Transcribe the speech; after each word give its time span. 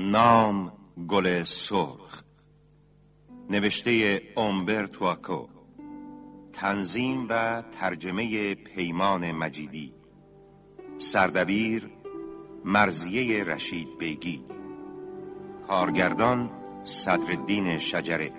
نام 0.00 0.72
گل 1.08 1.42
سرخ 1.42 2.22
نوشته 3.50 4.22
اومبر 4.36 4.86
توکو 4.86 5.48
تنظیم 6.52 7.26
و 7.28 7.62
ترجمه 7.80 8.54
پیمان 8.54 9.32
مجیدی 9.32 9.94
سردبیر 10.98 11.90
مرزیه 12.64 13.44
رشید 13.44 13.98
بیگی 13.98 14.44
کارگردان 15.66 16.50
صدرالدین 16.84 17.78
شجره 17.78 18.32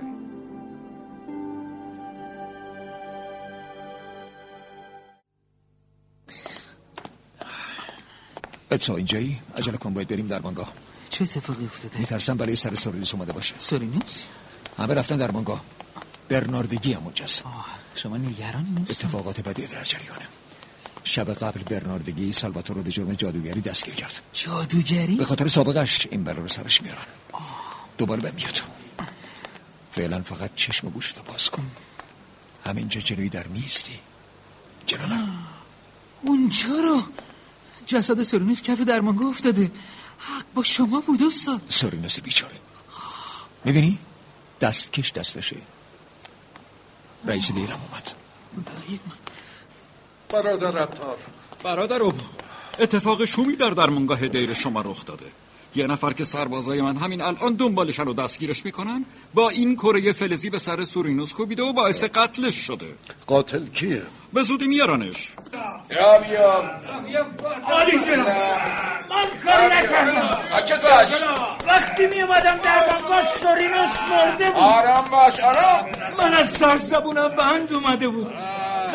اتسا 8.71 8.95
اینجایی؟ 8.95 9.39
عجله 9.57 9.77
کن 9.77 9.93
باید 9.93 10.07
بریم 10.07 10.27
در 10.27 10.39
بانگاه 10.39 10.73
چه 11.11 11.23
اتفاقی 11.23 11.65
افتاده؟ 11.65 11.99
میترسم 11.99 12.37
برای 12.37 12.55
سر 12.55 12.75
سورینوس 12.75 13.13
اومده 13.13 13.33
باشه. 13.33 13.55
سورینوس؟ 13.57 14.25
همه 14.77 14.93
رفتن 14.93 15.17
در 15.17 15.31
بانگاه 15.31 15.63
برناردگی 16.29 16.93
هم 16.93 17.03
اونجاست. 17.03 17.43
شما 17.95 18.17
نگرانی 18.17 18.69
نیست؟ 18.69 19.05
اتفاقات 19.05 19.41
بدی 19.41 19.67
در 19.67 19.83
جریانه. 19.83 20.27
شب 21.03 21.33
قبل 21.33 21.63
برناردگی 21.63 22.33
سالواتور 22.33 22.75
رو 22.75 22.83
به 22.83 22.91
جرم 22.91 23.13
جادوگری 23.13 23.61
دستگیر 23.61 23.93
کرد. 23.93 24.19
جادوگری؟ 24.33 25.15
به 25.15 25.25
خاطر 25.25 25.47
سابقش 25.47 26.07
این 26.11 26.23
بلا 26.23 26.41
رو 26.41 26.47
سرش 26.47 26.81
میارن. 26.81 27.05
دوباره 27.97 28.21
به 28.21 28.31
میاد. 28.31 28.61
فعلا 29.91 30.21
فقط 30.21 30.55
چشم 30.55 30.87
و 30.87 30.89
گوشتو 30.89 31.23
باز 31.23 31.49
کن. 31.49 31.71
همینجا 32.67 33.01
جلوی 33.01 33.29
در 33.29 33.47
میستی 33.47 33.99
جلو 34.85 35.17
اونجا 36.21 36.69
رو. 36.69 37.01
جسد 37.85 38.23
سورینوس 38.23 38.61
کف 38.61 38.81
درمانگاه 38.81 39.29
افتاده. 39.29 39.71
حق 40.21 40.45
با 40.53 40.63
شما 40.63 41.01
بود 41.01 41.23
استاد. 41.23 41.61
سورینوس 41.69 42.19
بیچاره. 42.19 42.55
می‌بینی؟ 43.65 43.99
دستکش 44.61 45.11
دستشه. 45.11 45.55
رئیس 47.25 47.51
دیرم 47.51 47.81
اومد. 47.89 48.11
برادر 50.29 50.83
اتار 50.83 51.17
برادر 51.63 52.01
ابو 52.03 52.23
اتفاق 52.79 53.25
شومی 53.25 53.55
در 53.55 53.69
درمانگاه 53.69 54.27
دیر 54.27 54.53
شما 54.53 54.81
رخ 54.81 55.05
داده. 55.05 55.31
یه 55.75 55.87
نفر 55.87 56.13
که 56.13 56.25
سربازای 56.25 56.81
من 56.81 56.97
همین 56.97 57.21
الان 57.21 57.53
دنبالشن 57.53 58.03
و 58.03 58.13
دستگیرش 58.13 58.65
می‌کنن 58.65 59.05
با 59.33 59.49
این 59.49 59.75
کره 59.75 60.11
فلزی 60.11 60.49
به 60.49 60.59
سر 60.59 60.85
سورینوس 60.85 61.33
کوبیده 61.33 61.63
و 61.63 61.73
باعث 61.73 62.03
قتلش 62.03 62.55
شده. 62.55 62.93
قاتل 63.27 63.65
کیه؟ 63.65 64.01
به 64.33 64.43
زودی 64.43 64.67
میارنش. 64.67 65.29
یا 65.91 66.19
بیا. 66.19 66.63
عالی 67.71 67.91
جناب 67.91 68.27
من 69.09 69.25
کاری 69.45 69.65
نکردم. 69.65 70.37
ساکت 70.49 70.81
باش. 70.81 71.09
وقتی 71.67 72.07
می 72.07 72.21
اومدم 72.21 72.57
در 72.63 72.87
بانگاه 72.91 73.23
سورینوس 73.23 73.95
مرده 74.09 74.45
بود. 74.45 74.55
آرام 74.55 75.05
باش 75.11 75.39
آرام. 75.39 75.85
من 76.17 76.33
از 76.33 76.53
ترس 76.53 76.85
زبونم 76.85 77.29
بند 77.29 77.73
اومده 77.73 78.07
بود. 78.07 78.33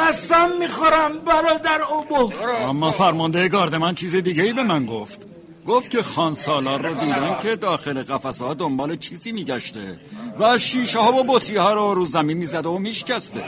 قسم 0.01 0.51
می‌خورم 0.59 1.19
برادر 1.19 1.83
اوبو. 1.83 2.33
اما 2.69 2.93
فرمانده 2.93 3.49
گارد 3.49 3.75
من 3.75 3.95
چیز 3.95 4.15
دیگه 4.15 4.43
ای 4.43 4.53
به 4.53 4.63
من 4.63 4.87
گفت. 4.87 5.36
گفت 5.67 5.91
که 5.91 6.03
خان 6.03 6.35
سالار 6.35 6.87
رو 6.89 6.95
دیدن 6.95 7.37
که 7.43 7.57
داخل 7.57 8.03
قفسه 8.03 8.45
ها 8.45 8.55
دنبال 8.55 8.97
چیزی 8.97 9.33
میگشته 9.33 10.01
و 10.39 10.59
شیشه 10.59 10.99
ها 10.99 11.13
و 11.13 11.25
بطری 11.29 11.57
ها 11.57 11.73
رو 11.73 11.95
رو 11.95 12.05
زمین 12.05 12.37
می‌زده 12.37 12.69
و 12.69 12.79
میشکسته. 12.79 13.45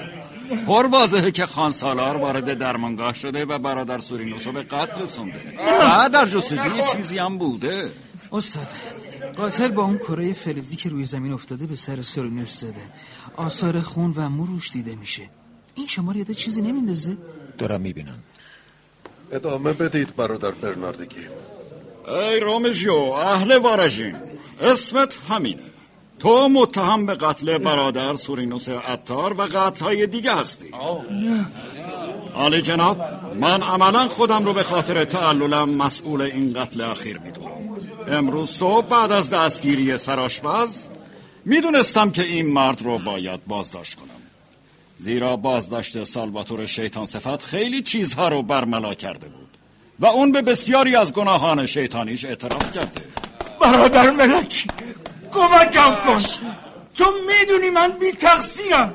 پر 0.67 0.87
واضحه 0.87 1.31
که 1.31 1.47
خان 1.47 1.73
سالار 1.73 2.17
وارد 2.17 2.59
درمانگاه 2.59 3.15
شده 3.15 3.45
و 3.45 3.59
برادر 3.59 3.99
سورینوس 3.99 4.47
رو 4.47 4.53
به 4.53 4.63
قتل 4.63 5.03
رسونده. 5.03 5.41
و 5.81 6.09
در 6.13 6.27
جستجوی 6.27 6.83
چیزی 6.93 7.19
هم 7.19 7.39
بوده. 7.39 7.91
استاد 8.33 8.67
قاتل 9.37 9.69
با 9.69 9.83
اون 9.83 9.99
کره 9.99 10.33
فلزی 10.33 10.77
که 10.77 10.89
روی 10.89 11.05
زمین 11.05 11.33
افتاده 11.33 11.67
به 11.67 11.77
سر 11.77 12.03
سورینوس 12.03 12.61
زده. 12.61 12.83
آثار 13.37 13.81
خون 13.81 14.13
و 14.17 14.29
مو 14.29 14.47
روش 14.47 14.71
دیده 14.71 14.95
میشه. 14.97 15.23
این 15.75 15.87
شما 15.87 16.13
رو 16.13 16.19
یاده 16.19 16.35
چیزی 16.35 16.63
نمیندازه؟ 16.63 17.17
دارم 17.59 17.81
می‌بینم. 17.81 18.19
ادامه 19.33 19.73
بدید 19.73 20.17
برادر 20.17 20.51
برناردگی 20.51 21.21
ای 22.09 22.41
رومژیو 22.41 22.95
اهل 22.95 23.57
وارژین 23.57 24.17
اسمت 24.61 25.19
همینه. 25.29 25.63
تو 26.19 26.49
متهم 26.49 27.07
به 27.07 27.15
قتل 27.15 27.59
برادر 27.59 28.17
سورینوس 28.17 28.69
اتار 28.69 29.41
و 29.41 29.43
قتل 29.43 29.85
های 29.85 30.07
دیگه 30.07 30.35
هستی. 30.35 30.67
عالی 32.35 32.63
جناب 32.63 33.01
من 33.41 33.63
عملا 33.63 34.09
خودم 34.09 34.45
رو 34.45 34.53
به 34.53 34.63
خاطر 34.63 35.05
تعللم 35.05 35.71
مسئول 35.71 36.23
این 36.23 36.53
قتل 36.53 36.81
اخیر 36.81 37.19
می‌دونم. 37.19 37.49
امروز 38.09 38.51
صبح 38.51 38.87
بعد 38.87 39.13
از 39.13 39.31
دستگیری 39.31 39.97
سراشپز 39.97 40.87
می‌دونستم 41.45 42.11
که 42.11 42.23
این 42.23 42.47
مرد 42.47 42.83
رو 42.83 42.99
باید 42.99 43.41
بازداشت 43.47 43.95
کنم. 43.95 44.09
زیرا 44.99 45.37
بازداشت 45.37 46.05
سالواتور 46.05 46.67
شیطان 46.67 47.07
صفت 47.07 47.43
خیلی 47.43 47.83
چیزها 47.83 48.29
رو 48.29 48.43
برملا 48.43 48.95
کرده 48.95 49.29
بود. 49.29 49.48
و 50.01 50.07
اون 50.07 50.33
به 50.33 50.43
بسیاری 50.43 50.97
از 50.97 51.13
گناهان 51.13 51.67
شیطانیش 51.67 52.25
اعتراف 52.25 52.73
کرده. 52.73 53.01
برادر 53.61 54.11
ملکی 54.11 54.69
کمکم 55.33 55.95
کن. 56.07 56.23
تو 56.95 57.05
می‌دونی 57.27 57.71
من 57.71 57.93
بی 57.93 58.13
تقصیرم 58.13 58.95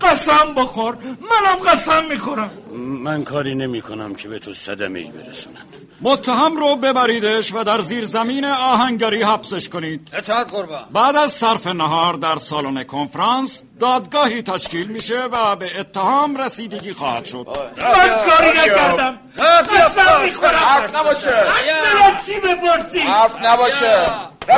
قسم 0.00 0.54
بخور. 0.56 0.96
منم 1.04 1.70
قسم 1.70 2.04
می‌خورم. 2.10 2.50
من 2.76 3.24
کاری 3.24 3.54
نمی 3.54 3.82
کنم 3.82 4.14
که 4.14 4.28
به 4.28 4.38
تو 4.38 4.54
صدمه 4.54 4.98
ای 4.98 5.10
برسونم. 5.10 5.66
متهم 6.04 6.56
رو 6.56 6.76
ببریدش 6.76 7.54
و 7.54 7.64
در 7.64 7.80
زیر 7.80 8.04
زمین 8.04 8.44
آهنگری 8.44 9.22
حبسش 9.22 9.68
کنید. 9.68 10.08
اطاعت 10.12 10.50
قربان. 10.50 10.84
بعد 10.90 11.16
از 11.16 11.32
صرف 11.32 11.66
نهار 11.66 12.14
در 12.14 12.38
سالن 12.38 12.82
کنفرانس 12.82 13.62
دادگاهی 13.80 14.42
تشکیل 14.42 14.86
میشه 14.86 15.22
و 15.32 15.56
به 15.56 15.80
اتهام 15.80 16.36
رسیدگی 16.36 16.92
خواهد 16.92 17.24
شد. 17.24 17.46
من 17.82 18.08
کاری 18.28 18.48
نکردم. 18.58 19.18
قسم 19.38 20.20
می‌خورم. 20.24 20.54
حرف 20.54 20.96
نباشه. 20.96 21.36
از 21.36 21.46
ملکی 21.94 22.40
بپرسی؟ 22.40 22.98
حرف 22.98 23.44
نباشه. 23.44 24.06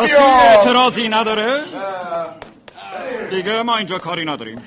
رسول 0.01 0.17
اعتراضی 0.21 1.09
نداره؟ 1.09 1.61
دیگه 3.31 3.63
ما 3.63 3.77
اینجا 3.77 3.99
کاری 3.99 4.25
نداریم. 4.25 4.63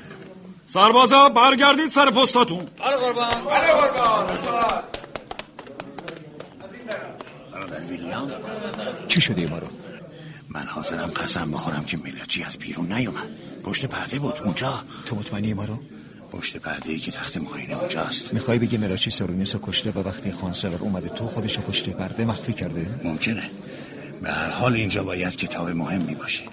سربازا 0.66 1.29
برگردید 1.29 1.90
سر 1.90 2.06
پستاتون. 2.06 2.66
بله 2.79 2.96
قربان. 2.96 3.29
بله 3.29 3.67
قربان. 3.67 4.28
ویلیام؟ 7.90 8.31
چی 9.07 9.22
شده 9.22 9.47
ما 9.47 9.57
رو؟ 9.57 9.67
من 10.50 10.66
حاضرم 10.66 11.09
قسم 11.09 11.51
بخورم 11.51 11.85
که 11.85 11.97
ملچی 11.97 12.44
از 12.44 12.57
بیرون 12.57 12.91
نیومد. 12.94 13.29
پشت 13.63 13.85
پرده 13.85 14.19
بود 14.19 14.40
اونجا. 14.45 14.84
تو 15.06 15.16
مطمئنی 15.16 15.53
ما 15.53 15.66
رو؟ 15.66 15.79
پشت 16.31 16.57
پرده 16.57 16.91
ای 16.91 17.00
که 17.00 17.12
تخت 17.12 17.38
معاینه 17.38 17.78
اونجاست. 17.78 18.34
می‌خوای 18.34 18.59
بگی 18.59 18.78
مراچی 18.78 19.09
سورینوس 19.09 19.56
رو 19.56 19.62
کشته 19.63 19.91
و 19.91 20.07
وقتی 20.07 20.31
خانسالار 20.31 20.79
اومده 20.79 21.09
تو 21.09 21.28
خودش 21.28 21.57
رو 21.57 21.62
پشت 21.62 21.90
پرده 21.90 22.25
مخفی 22.25 22.53
کرده؟ 22.53 22.85
ممکنه. 23.03 23.50
به 24.22 24.31
هر 24.31 24.50
حال 24.50 24.73
اینجا 24.73 25.03
باید 25.03 25.35
کتاب 25.35 25.69
مهمی 25.69 26.16
باشه 26.16 26.44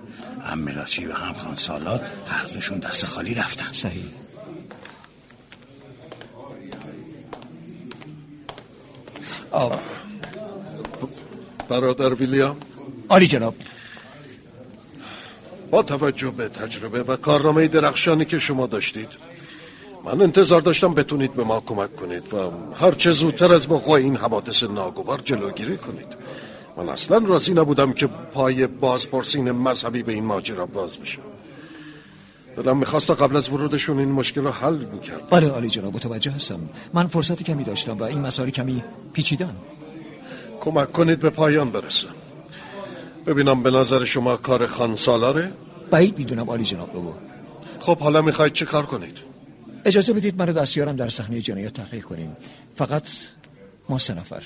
هم 0.41 0.59
ملاچی 0.59 1.07
و 1.07 1.13
هم 1.13 1.35
خان 1.35 1.57
سالار 1.57 2.01
هر 2.27 2.45
دوشون 2.45 2.79
دست 2.79 3.05
خالی 3.07 3.35
رفتن. 3.35 3.73
صحیح. 3.73 4.05
آب. 9.51 9.81
برادر 11.69 12.15
ویلیام. 12.15 12.57
عالی 13.09 13.27
جناب. 13.27 13.55
با 15.71 15.83
توجه 15.83 16.31
به 16.31 16.49
تجربه 16.49 17.03
و 17.03 17.17
کارنامه 17.17 17.69
درخشانی 17.69 18.25
که 18.25 18.39
شما 18.39 18.67
داشتید 18.67 19.09
من 20.05 20.23
انتظار 20.23 20.61
داشتم 20.61 20.95
بتونید 20.95 21.33
به 21.33 21.45
ما 21.45 21.61
کمک 21.61 21.97
کنید 21.97 22.35
و 22.35 22.51
هر 22.81 22.93
چه 22.93 23.13
زودتر 23.13 23.53
از 23.53 23.71
وقوع 23.71 23.95
این 23.95 24.17
حوادث 24.17 24.63
ناگوار 24.63 25.21
جلوگیری 25.25 25.77
کنید. 25.77 26.07
من 26.77 26.89
اصلا 26.89 27.19
راضی 27.19 27.55
نبودم 27.55 27.93
که 27.93 28.07
پای 28.07 28.67
بازپرسین 28.67 29.51
مذهبی 29.51 30.03
به 30.03 30.13
این 30.13 30.25
ماجرا 30.25 30.67
باز 30.67 30.97
بشه 30.97 31.19
دلم 32.57 32.77
می‌خواست 32.77 33.07
تا 33.07 33.15
قبل 33.15 33.37
از 33.37 33.49
ورودشون 33.49 33.99
این 33.99 34.13
مشکل 34.13 34.41
رو 34.41 34.51
حل 34.51 34.85
می‌کرد. 34.85 35.31
بله 35.31 35.49
عالی 35.49 35.69
جناب 35.69 35.95
متوجه 35.95 36.31
هستم. 36.31 36.61
من 36.95 37.07
فرصت 37.07 37.43
کمی 37.43 37.65
داشتم 37.65 37.99
و 37.99 38.03
این 38.03 38.21
مسائل 38.21 38.51
کمی 38.51 38.85
پیچیدن 39.13 39.57
کمک 40.67 40.93
کنید 40.93 41.21
به 41.21 41.31
پایان 41.31 41.71
برسه 41.71 42.09
ببینم 43.27 43.63
به 43.63 43.71
نظر 43.71 44.05
شما 44.05 44.37
کار 44.37 44.67
خان 44.67 44.97
سالاره 44.97 45.53
بعید 45.91 46.19
می‌دونم 46.19 46.51
عالی 46.51 46.65
جناب 46.65 46.93
بابا. 46.93 47.15
خب 47.81 47.99
حالا 47.99 48.23
می‌خواید 48.23 48.53
چه 48.53 48.65
کار 48.67 48.87
کنید؟ 48.87 49.19
اجازه 49.85 50.13
بدید 50.13 50.39
من 50.39 50.49
و 50.49 50.53
دستیارم 50.53 50.97
در 50.97 51.09
صحنه 51.09 51.41
جنایت 51.41 51.73
تحقیق 51.73 52.05
کنیم. 52.05 52.37
فقط 52.75 53.09
ما 53.89 53.99
سه 53.99 54.15
نفر. 54.15 54.43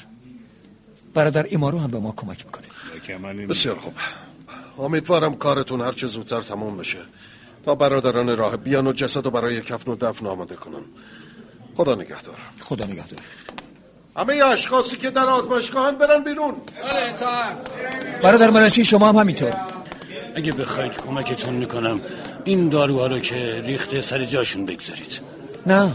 برادر 1.15 1.43
ایمارو 1.43 1.79
هم 1.79 1.91
به 1.91 1.99
ما 1.99 2.13
کمک 2.17 2.45
می‌کنه. 2.47 2.69
بسیار 3.47 3.77
خوب. 3.79 3.95
امیدوارم 4.79 5.35
کارتون 5.35 5.81
هر 5.81 5.93
چه 5.93 6.07
زودتر 6.07 6.41
تمام 6.41 6.77
بشه. 6.77 6.99
تا 7.65 7.75
برادران 7.75 8.37
راه 8.37 8.57
بیان 8.57 8.87
و 8.87 8.93
جسد 8.93 9.27
و 9.27 9.31
برای 9.31 9.63
کفن 9.63 9.91
و 9.91 9.97
دفن 9.97 10.27
آماده 10.27 10.55
کنن 10.55 10.85
خدا 11.77 11.95
نگهدار. 11.95 12.37
خدا 12.61 12.85
نگهدار. 12.85 13.21
همه 14.21 14.45
اشخاصی 14.45 14.97
که 14.97 15.11
در 15.11 15.27
آزمایشگاهن 15.27 15.99
برن 15.99 16.25
بیرون. 16.25 16.55
برادر 18.23 18.51
ملچی 18.51 18.85
شما 18.85 19.09
هم 19.09 19.17
همینطور. 19.17 19.57
اگه 20.37 20.53
بخواید 20.53 20.93
کمکتون 20.97 21.55
می‌کنم 21.55 22.01
این 22.45 22.69
داروها 22.69 23.07
رو 23.07 23.19
که 23.21 23.63
ریخته 23.65 24.03
سر 24.03 24.25
جاشون 24.25 24.67
بگذارید. 24.67 25.21
نه. 25.67 25.95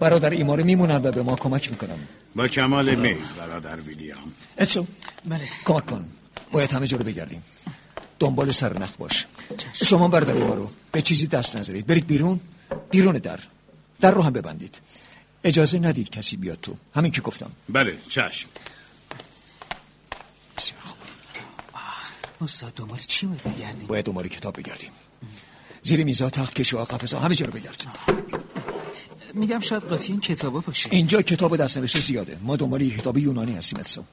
برادر 0.00 0.30
ایماره 0.30 0.62
میمونن 0.62 0.96
و 0.96 1.12
به 1.12 1.22
ما 1.22 1.36
کمک 1.36 1.70
می‌کنم 1.70 1.98
با 2.36 2.48
کمال 2.48 2.94
میل 2.94 3.16
برادر 3.38 3.76
ویلیام. 3.80 4.32
اتسو 4.58 4.86
بله. 5.24 5.40
کمک 5.64 5.86
کن. 5.86 6.04
باید 6.52 6.72
همه 6.72 6.86
جا 6.86 6.96
رو 6.96 7.04
بگردیم. 7.04 7.42
دنبال 8.18 8.52
سرنخ 8.52 8.96
باش. 8.96 9.26
شما 9.72 10.08
برادر 10.08 10.34
ایمارو 10.34 10.70
به 10.92 11.02
چیزی 11.02 11.26
دست 11.26 11.56
نذارید. 11.56 11.86
برید 11.86 12.06
بیرون. 12.06 12.40
بیرون 12.90 13.14
در. 13.18 13.38
در 14.00 14.10
رو 14.10 14.22
هم 14.22 14.32
ببندید. 14.32 14.78
اجازه 15.46 15.78
ندید 15.78 16.10
کسی 16.10 16.36
بیاد 16.36 16.58
تو. 16.62 16.76
همین 16.94 17.12
که 17.12 17.20
گفتم. 17.20 17.50
بله 17.68 17.98
چشم. 18.08 18.48
بسیار 20.56 20.80
خوب. 20.80 20.98
استاد 22.40 22.74
دنبال 22.74 22.98
چی 22.98 23.26
باید 23.26 23.42
بگردیم؟ 23.42 23.86
باید 23.86 24.04
دنبال 24.04 24.28
کتاب 24.28 24.56
بگردیم. 24.56 24.90
زیر 25.82 26.04
میزا 26.04 26.30
تخت 26.30 26.54
کشوها 26.54 26.84
قفسها 26.84 27.20
همه 27.20 27.34
جا 27.34 27.46
رو 27.46 27.52
بگرد 27.52 27.86
میگم 29.34 29.60
شاید 29.60 29.82
قاطی 29.82 30.12
این 30.12 30.20
کتابا 30.20 30.60
باشه. 30.60 30.88
اینجا 30.92 31.22
کتاب 31.22 31.56
دست 31.56 31.78
نوشته 31.78 32.00
زیاده. 32.00 32.38
ما 32.42 32.56
دنبال 32.56 32.80
یه 32.80 32.96
کتاب 32.96 33.18
یونانی 33.18 33.54
هستیم 33.54 33.80
اتسو 33.80 34.04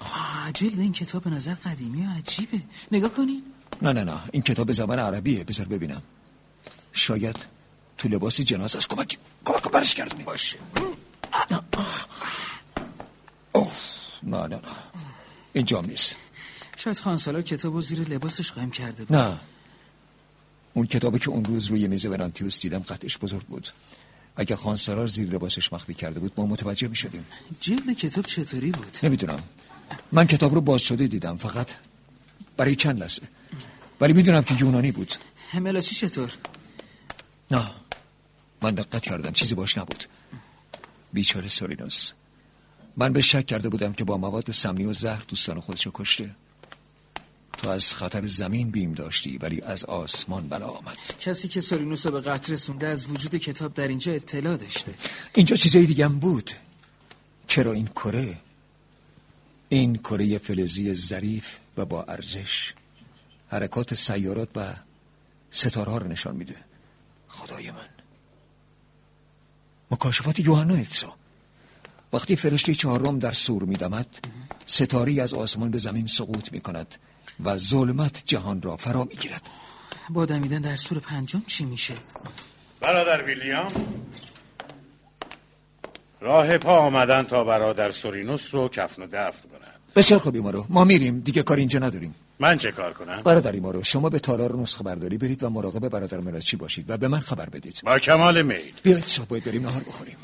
آه، 0.00 0.52
جلد 0.54 0.78
این 0.80 0.92
کتاب 0.92 1.22
به 1.22 1.30
نظر 1.30 1.54
قدیمی 1.54 2.06
و 2.06 2.10
عجیبه. 2.18 2.60
نگاه 2.92 3.10
کنین. 3.10 3.42
نه 3.82 3.92
نه 3.92 4.04
نه. 4.04 4.18
این 4.32 4.42
کتاب 4.42 4.72
زبان 4.72 4.98
عربیه. 4.98 5.44
بذار 5.44 5.66
ببینم. 5.66 6.02
شاید 6.94 7.36
تو 7.98 8.08
لباس 8.08 8.40
جناز 8.40 8.76
از 8.76 8.88
کمک 8.88 9.18
کمک 9.44 9.62
برش 9.62 9.94
کردونی 9.94 10.24
باشه. 10.24 10.58
اوه 13.52 13.72
نه 14.22 14.38
نه 14.38 14.56
نه. 14.56 14.60
اینجا 15.52 15.80
نیست. 15.80 16.16
شاید 16.76 16.98
خانسالار 16.98 17.42
کتاب 17.42 17.74
رو 17.74 17.80
زیر 17.80 18.00
لباسش 18.00 18.52
قایم 18.52 18.70
کرده 18.70 19.04
بود. 19.04 19.16
نه. 19.16 19.38
اون 20.74 20.86
کتابی 20.86 21.18
که 21.18 21.28
اون 21.28 21.44
روز 21.44 21.66
روی 21.66 21.88
میز 21.88 22.06
ورانتیوس 22.06 22.60
دیدم 22.60 22.78
قطعش 22.78 23.18
بزرگ 23.18 23.42
بود. 23.42 23.68
اگه 24.36 24.56
خانسالار 24.56 25.06
زیر 25.06 25.28
لباسش 25.28 25.72
مخفی 25.72 25.94
کرده 25.94 26.20
بود 26.20 26.32
ما 26.36 26.46
متوجه 26.46 26.88
می 26.88 26.96
شدیم 26.96 27.26
جلد 27.60 27.92
کتاب 27.92 28.24
چطوری 28.24 28.70
بود؟ 28.70 28.96
نمی‌دونم. 29.02 29.42
من 30.12 30.26
کتاب 30.26 30.54
رو 30.54 30.60
باز 30.60 30.80
شده 30.80 31.06
دیدم 31.06 31.36
فقط 31.36 31.70
برای 32.56 32.74
چند 32.74 33.00
لحظه. 33.00 33.22
ولی 34.00 34.12
می‌دونم 34.12 34.42
که 34.42 34.54
یونانی 34.60 34.92
بود. 34.92 35.14
هملاچی 35.50 35.94
چطور؟ 35.94 36.32
نه. 37.50 37.70
من 38.62 38.74
دقت 38.74 39.02
کردم 39.02 39.32
چیزی 39.32 39.54
باش 39.54 39.78
نبود. 39.78 40.04
بیچاره 41.12 41.48
سورینوس. 41.48 42.12
من 42.96 43.12
به 43.12 43.20
شک 43.20 43.46
کرده 43.46 43.68
بودم 43.68 43.92
که 43.92 44.04
با 44.04 44.16
مواد 44.16 44.50
سمی 44.50 44.84
و 44.84 44.92
زهر 44.92 45.22
دوستان 45.28 45.60
خودشو 45.60 45.90
کشته. 45.94 46.30
تو 47.52 47.68
از 47.68 47.94
خطر 47.94 48.26
زمین 48.26 48.70
بیم 48.70 48.92
داشتی 48.92 49.38
ولی 49.38 49.60
از 49.60 49.84
آسمان 49.84 50.48
بلا 50.48 50.66
آمد. 50.66 50.96
کسی 51.20 51.48
که 51.48 51.60
سورینوس 51.60 52.06
رو 52.06 52.12
به 52.12 52.20
قتل 52.20 52.52
رسونده 52.52 52.86
از 52.86 53.06
وجود 53.06 53.34
کتاب 53.36 53.74
در 53.74 53.88
اینجا 53.88 54.12
اطلاع 54.12 54.56
داشته. 54.56 54.94
اینجا 55.34 55.56
چیزای 55.56 55.86
دیگه 55.86 56.04
هم 56.04 56.18
بود. 56.18 56.50
چرا 57.46 57.72
این 57.72 57.86
کره؟ 57.86 58.38
این 59.68 59.96
کره 59.96 60.38
فلزی 60.38 60.94
ظریف 60.94 61.58
و 61.76 61.84
با 61.84 62.02
ارزش. 62.02 62.74
حرکات 63.48 63.94
سیارات 63.94 64.48
و 64.56 64.74
ستاره 65.50 65.98
رو 65.98 66.08
نشان 66.08 66.36
میده. 66.36 66.56
خدای 67.34 67.70
من. 67.70 67.88
مکاشفات 69.90 70.38
یوحنا 70.40 70.74
اتسا 70.74 71.14
وقتی 72.12 72.36
فرشته 72.36 72.74
چهارم 72.74 73.18
در 73.18 73.32
سور 73.32 73.62
میدمد 73.62 74.06
ستاری 74.66 75.20
از 75.20 75.34
آسمان 75.34 75.70
به 75.70 75.78
زمین 75.78 76.06
سقوط 76.06 76.52
می‌کند 76.52 76.94
و 77.44 77.56
ظلمت 77.56 78.22
جهان 78.26 78.62
را 78.62 78.76
فرا 78.76 79.04
می‌گیرد. 79.04 79.42
با 80.10 80.26
دمیدن 80.26 80.60
در 80.60 80.76
سور 80.76 80.98
پنجم 80.98 81.42
چی 81.46 81.64
میشه؟ 81.64 81.94
برادر 82.80 83.22
ویلیام 83.22 83.72
راه 86.20 86.58
پا 86.58 86.78
آمدن 86.78 87.22
تا 87.22 87.44
برادر 87.44 87.90
سورینوس 87.92 88.54
رو 88.54 88.68
کفن 88.68 89.02
و 89.02 89.06
دفن 89.06 89.48
کند. 89.48 89.80
بسیار 89.96 90.20
خوب 90.20 90.34
ایمارو. 90.34 90.66
ما 90.68 90.84
میریم. 90.84 91.20
دیگه 91.20 91.42
کار 91.42 91.56
اینجا 91.56 91.78
نداریم. 91.78 92.14
من 92.40 92.58
چه 92.58 92.72
کار 92.72 92.92
کنم؟ 92.92 93.22
برادر 93.22 93.52
ایمارو 93.52 93.82
شما 93.82 94.10
به 94.10 94.18
تالار 94.18 94.56
نسخه 94.56 94.84
برداری 94.84 95.18
برید 95.18 95.42
و 95.42 95.50
مراقب 95.50 95.88
برادر 95.88 96.20
ملاچی 96.20 96.56
باشید 96.56 96.90
و 96.90 96.96
به 96.96 97.08
من 97.08 97.20
خبر 97.20 97.48
بدید. 97.48 97.80
با 97.84 97.98
کمال 97.98 98.42
میل. 98.42 98.74
بیایید 98.82 99.06
صبح 99.06 99.26
باید 99.26 99.44
بریم 99.44 99.62
نهار 99.62 99.82
بخوریم. 99.82 100.16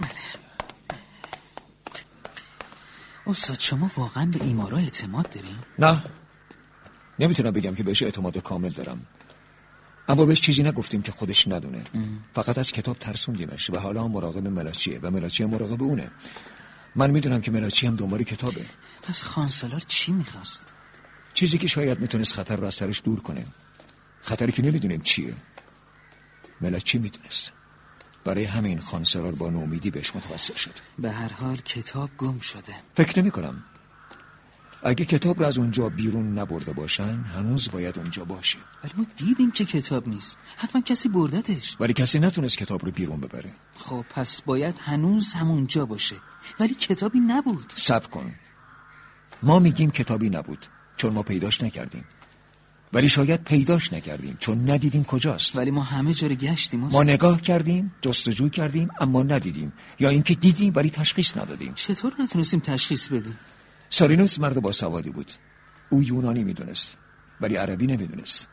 استاد 3.26 3.60
شما 3.60 3.90
واقعا 3.96 4.26
به 4.26 4.44
ایمارا 4.44 4.78
اعتماد 4.78 5.30
دارین؟ 5.30 5.56
نه. 5.78 6.04
نمی‌تونم 7.18 7.50
بگم 7.50 7.74
که 7.74 7.82
بهش 7.82 8.02
اعتماد 8.02 8.38
کامل 8.38 8.70
دارم. 8.70 9.06
اما 10.08 10.24
بهش 10.24 10.40
چیزی 10.40 10.62
نگفتیم 10.62 11.02
که 11.02 11.12
خودش 11.12 11.48
ندونه. 11.48 11.84
فقط 12.34 12.58
از 12.58 12.72
کتاب 12.72 12.98
ترسوندیمش 12.98 13.70
و 13.70 13.78
حالا 13.78 14.04
هم 14.04 14.10
مراقب 14.10 14.48
ملاچیه 14.48 14.98
و 15.02 15.10
ملاچی 15.10 15.44
هم 15.44 15.50
مراقب 15.50 15.82
اونه. 15.82 16.10
من 16.94 17.10
می‌دونم 17.10 17.40
که 17.40 17.50
ملاچی 17.50 17.86
هم 17.86 17.96
دنبال 17.96 18.22
کتابه. 18.22 18.64
پس 19.02 19.22
خانسالار 19.22 19.82
چی 19.88 20.12
می‌خواست؟ 20.12 20.62
چیزی 21.34 21.58
که 21.58 21.66
شاید 21.66 22.00
می‌تونست 22.00 22.32
خطر 22.32 22.56
رو 22.56 22.66
از 22.66 22.74
سرش 22.74 23.02
دور 23.04 23.20
کنه. 23.20 23.46
خطری 24.22 24.52
که 24.52 24.62
نمی‌دونیم 24.62 25.00
چیه. 25.00 25.34
ملاچی 26.60 26.98
می‌دونست 26.98 27.52
برای 28.24 28.44
همین 28.44 28.80
خانسرار 28.80 29.34
با 29.34 29.50
نومیدی 29.50 29.90
بهش 29.90 30.16
متوسل 30.16 30.54
شد. 30.54 30.74
به 30.98 31.12
هر 31.12 31.32
حال 31.32 31.56
کتاب 31.56 32.10
گم 32.18 32.38
شده. 32.38 32.74
فکر 32.94 33.18
نمی 33.18 33.30
کنم 33.30 33.64
اگه 34.82 35.04
کتاب 35.04 35.40
رو 35.40 35.46
از 35.46 35.58
اونجا 35.58 35.88
بیرون 35.88 36.38
نبرده 36.38 36.72
باشن 36.72 37.24
هنوز 37.36 37.70
باید 37.70 37.98
اونجا 37.98 38.24
باشه. 38.24 38.58
ولی 38.84 38.92
ما 38.96 39.06
دیدیم 39.16 39.50
که 39.50 39.64
کتاب 39.64 40.08
نیست. 40.08 40.38
حتما 40.56 40.80
کسی 40.80 41.08
بردتش. 41.08 41.76
ولی 41.80 41.92
کسی 41.92 42.18
نتونست 42.18 42.58
کتاب 42.58 42.84
رو 42.84 42.90
بیرون 42.92 43.20
ببره. 43.20 43.52
خب 43.76 44.04
پس 44.14 44.42
باید 44.42 44.78
هنوز 44.78 45.32
همونجا 45.32 45.86
باشه. 45.86 46.16
ولی 46.60 46.74
کتابی 46.74 47.20
نبود. 47.20 47.72
صبر 47.76 48.06
کن. 48.06 48.34
ما 49.42 49.58
میگیم 49.58 49.90
کتابی 49.90 50.30
نبود. 50.30 50.66
چون 51.00 51.12
ما 51.12 51.22
پیداش 51.22 51.62
نکردیم. 51.62 52.04
ولی 52.92 53.08
شاید 53.08 53.44
پیداش 53.44 53.92
نکردیم 53.92 54.36
چون 54.40 54.70
ندیدیم 54.70 55.04
کجاست. 55.04 55.56
ولی 55.56 55.70
ما 55.70 55.82
همه 55.82 56.14
جا 56.14 56.26
رو 56.26 56.34
گشتیم 56.34 56.80
ما. 56.80 57.02
نگاه 57.02 57.40
کردیم 57.40 57.94
جستجو 58.02 58.48
کردیم 58.48 58.88
اما 59.00 59.22
ندیدیم. 59.22 59.72
یا 60.00 60.08
اینکه 60.08 60.34
دیدیم 60.34 60.72
ولی 60.76 60.90
تشخیص 60.90 61.36
ندادیم. 61.36 61.72
چطور 61.74 62.12
نتونستیم 62.22 62.60
تشخیص 62.60 63.08
بدیم؟ 63.08 63.36
سارینوس 63.88 64.38
مرد 64.38 64.60
با 64.62 64.72
سوادی 64.72 65.10
بود. 65.10 65.32
او 65.90 66.02
یونانی 66.02 66.44
می‌دونست 66.44 66.98
ولی 67.40 67.56
عربی 67.56 67.86
نمی‌دونست. 67.86 68.48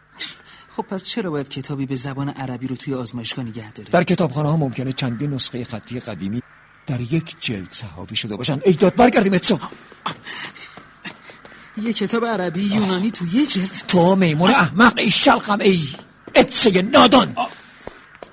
خب 0.76 0.84
پس 0.84 1.04
چرا 1.04 1.30
باید 1.30 1.50
کتابی 1.50 1.86
به 1.86 1.96
زبان 1.96 2.30
عربی 2.30 2.68
رو 2.68 2.76
توی 2.76 2.94
آزمایشگاه 2.94 3.46
نگه 3.46 3.72
داره؟ 3.72 3.90
در 3.90 4.04
کتابخانه 4.04 4.50
ها 4.50 4.58
ممکنه 4.58 4.92
چندین 4.94 5.34
نسخه 5.34 5.64
خطی 5.64 6.00
قدیمی 6.00 6.42
در 6.88 7.02
یک 7.02 7.36
جلد 7.40 7.72
صحافی 7.72 8.16
شده 8.16 8.36
باشن. 8.36 8.60
ای 8.66 8.74
داد 8.74 8.96
برگردیم 8.96 9.34
اتسو. 9.34 9.60
یه 11.84 11.94
کتاب 11.94 12.26
عربی 12.26 12.64
یونانی 12.64 13.12
تو 13.12 13.26
یه 13.34 13.46
جلد. 13.46 13.84
تو 13.88 14.16
میمون 14.16 14.50
احمق 14.52 14.94
ای 14.98 15.12
شلقم 15.12 15.60
ای 15.60 15.82
اتسه 16.36 16.82
نادان. 16.82 17.36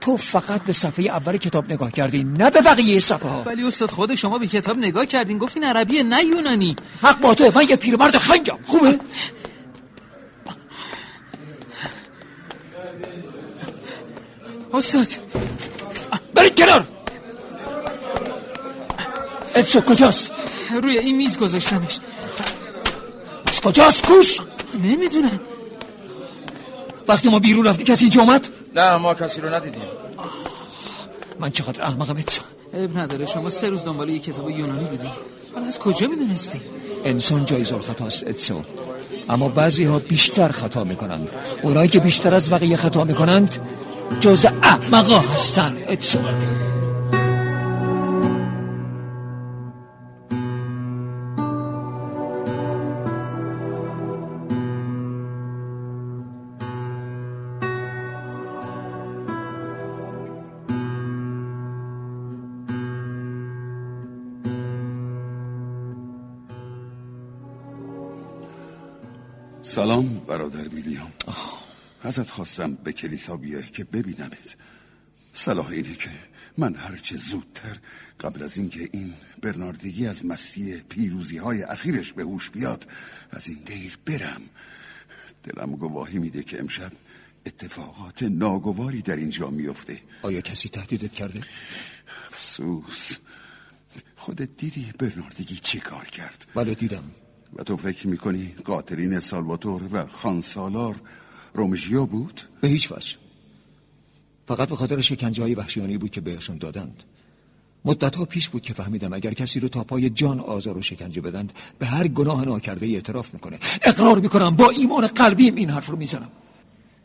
تو 0.00 0.16
فقط 0.16 0.62
به 0.62 0.72
صفحه 0.72 1.04
اول 1.04 1.36
کتاب 1.36 1.72
نگاه 1.72 1.92
کردی 1.92 2.24
نه 2.24 2.50
به 2.50 2.60
بقیه 2.60 2.98
صفحه 2.98 3.30
ها. 3.30 3.42
ولی 3.42 3.64
استاد 3.64 3.90
خود 3.90 4.14
شما 4.14 4.38
به 4.38 4.46
کتاب 4.46 4.78
نگاه 4.78 5.06
کردین 5.06 5.38
گفتین 5.38 5.64
عربیه 5.64 6.02
نه 6.02 6.24
یونانی. 6.24 6.76
حق 7.02 7.20
با 7.20 7.34
تو 7.34 7.52
من 7.54 7.66
یه 7.68 7.76
پیرمرد 7.76 8.18
خنگم. 8.18 8.58
خوبه؟ 8.64 9.00
استاد. 14.74 15.06
برید 16.34 16.58
کنار. 16.58 16.88
اتسو 19.56 19.80
کجاست؟ 19.80 20.30
روی 20.82 20.98
این 20.98 21.16
میز 21.16 21.38
گذاشتمش. 21.38 21.98
کجاست 23.64 24.06
کوش؟ 24.06 24.40
نمی‌دونم 24.82 25.40
وقتی 27.08 27.28
ما 27.28 27.38
بیرون 27.38 27.66
رفتی 27.66 27.84
کسی 27.84 28.04
اینجا 28.04 28.20
اومد؟ 28.20 28.48
نه 28.74 28.96
ما 28.96 29.14
کسی 29.14 29.40
رو 29.40 29.54
ندیدیم. 29.54 29.82
من 31.40 31.50
چقدر 31.50 31.82
احمقم 31.82 32.16
اتسو 32.16 32.42
عیب 32.74 32.98
نداره 32.98 33.26
شما 33.26 33.50
سه 33.50 33.68
روز 33.68 33.82
دنبال 33.82 34.08
یه 34.08 34.18
کتاب 34.18 34.50
یونانی 34.50 34.84
بودی. 34.84 35.08
حالا 35.54 35.66
از 35.66 35.78
کجا 35.78 36.06
می‌دونستی؟ 36.06 36.60
انسان 37.04 37.44
جایز 37.44 37.72
خطاست 37.72 38.26
اتسو 38.26 38.62
اما 39.28 39.48
بعضی 39.48 39.84
ها 39.84 39.98
بیشتر 39.98 40.48
خطا 40.48 40.84
می‌کنند. 40.84 41.28
اونایی 41.62 41.88
که 41.88 42.00
بیشتر 42.00 42.34
از 42.34 42.50
بقیه 42.50 42.76
خطا 42.76 43.04
می‌کنند 43.04 43.58
جز 44.20 44.46
احمقا 44.62 45.18
هستن 45.18 45.76
اتسو 45.88 46.18
سلام 69.64 70.18
برادر 70.28 70.68
ویلیام 70.68 71.12
ازت 72.02 72.30
خواستم 72.30 72.74
به 72.74 72.92
کلیسا 72.92 73.36
بیای 73.36 73.66
که 73.66 73.84
ببینمت. 73.84 74.56
صلاح 75.34 75.66
اینه 75.66 75.94
که 75.94 76.10
من 76.58 76.74
هرچه 76.74 77.16
زودتر 77.16 77.78
قبل 78.20 78.42
از 78.42 78.56
اینکه 78.56 78.88
این 78.92 79.14
برناردگی 79.42 80.06
از 80.06 80.26
مسیح 80.26 80.80
پیروزی 80.88 81.36
های 81.36 81.62
اخیرش 81.62 82.12
به 82.12 82.22
هوش 82.22 82.50
بیاد 82.50 82.86
از 83.30 83.48
این 83.48 83.58
دیر 83.66 83.98
برم. 84.06 84.42
دلم 85.42 85.76
گواهی 85.76 86.18
میده 86.18 86.42
که 86.42 86.60
امشب 86.60 86.92
اتفاقات 87.46 88.22
ناگواری 88.22 89.02
در 89.02 89.16
اینجا 89.16 89.50
میفته 89.50 90.00
آیا 90.22 90.40
کسی 90.40 90.68
تهدیدت 90.68 91.12
کرده؟ 91.12 91.42
افسوس. 92.32 93.12
خودت 94.16 94.48
دیدی 94.56 94.92
برناردگی 94.98 95.56
چی 95.56 95.80
کار 95.80 96.04
کرد؟ 96.04 96.46
بله 96.54 96.74
دیدم. 96.74 97.04
و 97.56 97.62
تو 97.62 97.76
فکر 97.76 98.06
می‌کنی 98.08 98.54
قاتلین 98.64 99.20
سالواتور 99.20 99.82
و 99.92 100.06
خانسالار 100.06 100.94
رومژیو 101.54 102.06
بود؟ 102.06 102.40
به 102.60 102.68
هیچ 102.68 102.92
وجه. 102.92 103.16
فقط 104.48 104.68
به 104.68 104.76
خاطر 104.76 105.00
شکنجه 105.00 105.42
های 105.42 105.54
وحشیانی 105.54 105.98
بود 105.98 106.10
که 106.10 106.20
بهشون 106.20 106.58
دادند. 106.58 107.02
مدت 107.84 108.24
پیش 108.24 108.48
بود 108.48 108.62
که 108.62 108.74
فهمیدم 108.74 109.12
اگر 109.12 109.34
کسی 109.34 109.60
رو 109.60 109.68
تا 109.68 109.84
پای 109.84 110.10
جان 110.10 110.40
آزار 110.40 110.78
و 110.78 110.82
شکنجه 110.82 111.20
بدند 111.20 111.52
به 111.78 111.86
هر 111.86 112.08
گناه 112.08 112.44
ناکرده 112.44 112.86
اعتراف 112.86 113.34
می‌کنه. 113.34 113.58
اقرار 113.82 114.20
می‌کنم 114.20 114.56
با 114.56 114.70
ایمان 114.70 115.06
قلبیم 115.06 115.54
این 115.54 115.70
حرف 115.70 115.86
رو 115.86 115.96
می‌زنم. 115.96 116.30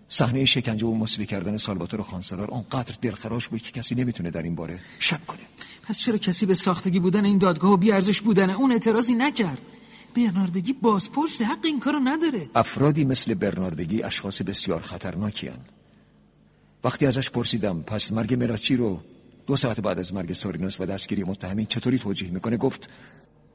صحنه 0.10 0.46
شکنجه 0.46 0.88
و 0.88 0.94
مسری 0.94 1.26
کردن 1.26 1.58
سالواتور 1.58 2.02
خانسالار 2.02 2.52
آنقدر 2.52 2.96
دلخراش 3.02 3.48
بود 3.48 3.62
که 3.62 3.72
کسی 3.72 3.96
نمی‌تونه 3.96 4.32
در 4.32 4.44
این 4.44 4.56
باره 4.56 4.80
شک 5.00 5.26
کنه. 5.26 5.40
پس 5.84 5.98
چرا 5.98 6.18
کسی 6.18 6.46
به 6.46 6.54
ساختگی 6.54 7.00
بودن 7.00 7.26
این 7.26 7.38
دادگاه 7.38 7.72
و 7.72 7.78
بیارزش 7.78 8.22
بودن 8.22 8.50
اون 8.50 8.72
اعتراضی 8.72 9.16
نکرد؟ 9.16 9.62
برناردگی 10.14 10.74
بازپرس 10.74 11.42
حق 11.42 11.66
این 11.66 11.80
کارو 11.80 12.00
نداره. 12.00 12.50
افرادی 12.56 13.06
مثل 13.06 13.34
برناردگی 13.34 14.04
اشخاص 14.04 14.42
بسیار 14.42 14.82
خطرناکی 14.82 15.50
وقتی 16.84 17.06
ازش 17.06 17.30
پرسیدم 17.30 17.82
پس 17.82 18.12
مرگ 18.12 18.34
مراچی 18.34 18.76
رو 18.76 19.02
دو 19.48 19.56
ساعت 19.56 19.80
بعد 19.80 20.00
از 20.00 20.14
مرگ 20.14 20.34
سورینوس 20.34 20.82
و 20.82 20.86
دستگیری 20.86 21.24
متهمین 21.24 21.66
چطوری 21.66 22.00
توجیه 22.00 22.32
می‌کنه؟ 22.32 22.58
گفت 22.58 22.90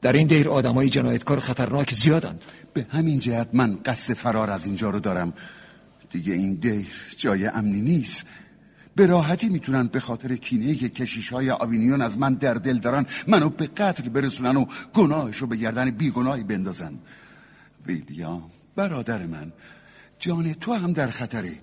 در 0.01 0.13
این 0.13 0.27
دیر 0.27 0.49
آدمای 0.49 0.89
جنایتکار 0.89 1.39
خطرناک 1.39 1.93
زیادند. 1.93 2.41
به 2.73 2.87
همین 2.89 3.19
جهت 3.19 3.49
من 3.53 3.79
قصد 3.85 4.13
فرار 4.13 4.49
از 4.49 4.65
اینجا 4.65 4.89
رو 4.89 4.99
دارم. 4.99 5.33
دیگه 6.11 6.33
این 6.33 6.53
دیر 6.53 6.87
جای 7.17 7.47
امنی 7.47 7.81
نیست. 7.81 8.25
به 8.95 9.05
راحتی 9.05 9.49
می‌تونن 9.49 9.87
به 9.87 9.99
خاطر 9.99 10.35
کینه 10.35 10.75
که 10.75 10.89
کشیش 10.89 11.29
های 11.29 11.51
آوینیون 11.51 12.01
از 12.01 12.17
من 12.17 12.33
در 12.33 12.53
دل 12.53 12.77
دارن 12.77 13.05
منو 13.27 13.49
به 13.49 13.67
قتل 13.67 14.09
برسونن 14.09 14.57
و 14.57 14.65
گناهش 14.93 15.37
رو 15.37 15.47
به 15.47 15.55
گردن 15.55 15.91
بیگناهی 15.91 16.43
بندازن. 16.43 16.99
ویلیام 17.85 18.43
برادر 18.75 19.25
من 19.25 19.51
جان 20.19 20.53
تو 20.53 20.73
هم 20.73 20.93
در 20.93 21.09
خطره. 21.09 21.59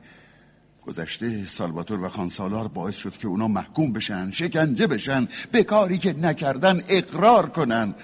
گذشته 0.86 1.46
سالواتور 1.46 2.00
و 2.00 2.08
خانسالار 2.08 2.68
باعث 2.68 2.96
شد 2.96 3.16
که 3.16 3.28
اونا 3.28 3.48
محکوم 3.48 3.92
بشن 3.92 4.30
شکنجه 4.30 4.86
بشن 4.86 5.28
به 5.52 5.64
کاری 5.64 5.98
که 5.98 6.12
نکردن 6.12 6.82
اقرار 6.88 7.50
کنن. 7.50 7.94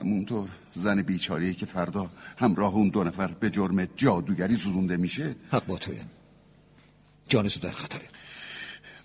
همونطور 0.00 0.48
زن 0.72 1.02
بیچاری 1.02 1.54
که 1.54 1.66
فردا 1.66 2.10
همراه 2.36 2.74
اون 2.74 2.88
دو 2.88 3.04
نفر 3.04 3.26
به 3.26 3.50
جرم 3.50 3.84
جادوگری 3.84 4.56
سوزونده 4.56 4.96
میشه. 4.96 5.36
حق 5.50 5.66
با 5.66 5.78
توی 5.78 5.96
جانتو 7.28 7.60
در 7.60 7.70
خطره. 7.70 8.04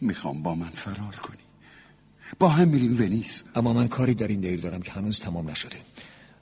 می‌خوام 0.02 0.44
با 0.44 0.56
من 0.56 0.70
فرار 0.70 1.16
کنی. 1.16 1.38
با 2.40 2.50
هم 2.50 2.68
میریم 2.68 3.02
ونیس. 3.02 3.44
اما 3.56 3.74
من 3.74 3.88
کاری 3.88 4.14
در 4.14 4.28
این 4.28 4.40
دیر 4.40 4.62
دارم 4.62 4.82
که 4.82 4.92
هنوز 4.92 5.20
تمام 5.20 5.50
نشده. 5.50 5.78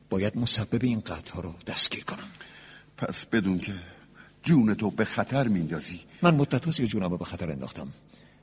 باید 0.10 0.38
مسبب 0.38 0.84
این 0.84 1.04
ها 1.34 1.42
رو 1.42 1.54
دستگیر 1.68 2.04
کنم. 2.04 2.28
پس 2.98 3.26
بدون 3.26 3.60
که 3.60 3.74
جون 4.44 4.74
تو 4.74 4.92
به 4.92 5.06
خطر 5.06 5.48
میندازی. 5.48 6.02
من 6.22 6.36
مدت 6.36 6.66
هاست 6.66 6.82
جونم 6.82 7.12
رو 7.12 7.18
به 7.18 7.26
خطر 7.26 7.52
انداختم. 7.52 7.88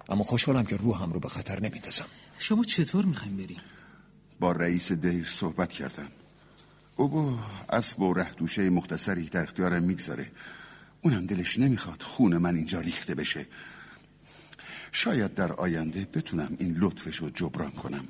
اما 0.08 0.24
خوشحالم 0.24 0.64
که 0.64 0.76
روحم 0.76 1.12
رو 1.12 1.20
به 1.20 1.28
خطر 1.28 1.60
نمیندازم. 1.60 2.06
شما 2.38 2.64
چطور 2.64 3.04
می‌خوایم 3.04 3.36
بریم؟ 3.36 3.60
با 4.40 4.52
رئیس 4.52 4.92
دیر 4.92 5.28
صحبت 5.30 5.72
کردم. 5.72 6.08
او 6.96 7.08
با 7.08 7.38
اسب 7.70 8.00
و 8.00 8.14
رهدوشه 8.14 8.70
مختصری 8.70 9.28
در 9.28 9.42
اختیارم 9.42 9.82
می‌گذاره. 9.82 10.30
اونم 11.02 11.26
دلش 11.26 11.58
نمی‌خواد 11.58 12.02
خون 12.02 12.36
من 12.36 12.56
اینجا 12.56 12.80
ریخته 12.80 13.14
بشه. 13.14 13.46
شاید 14.96 15.34
در 15.34 15.52
آینده 15.52 16.08
بتونم 16.14 16.56
این 16.58 16.76
لطفش 16.78 17.16
رو 17.16 17.30
جبران 17.30 17.70
کنم. 17.70 18.04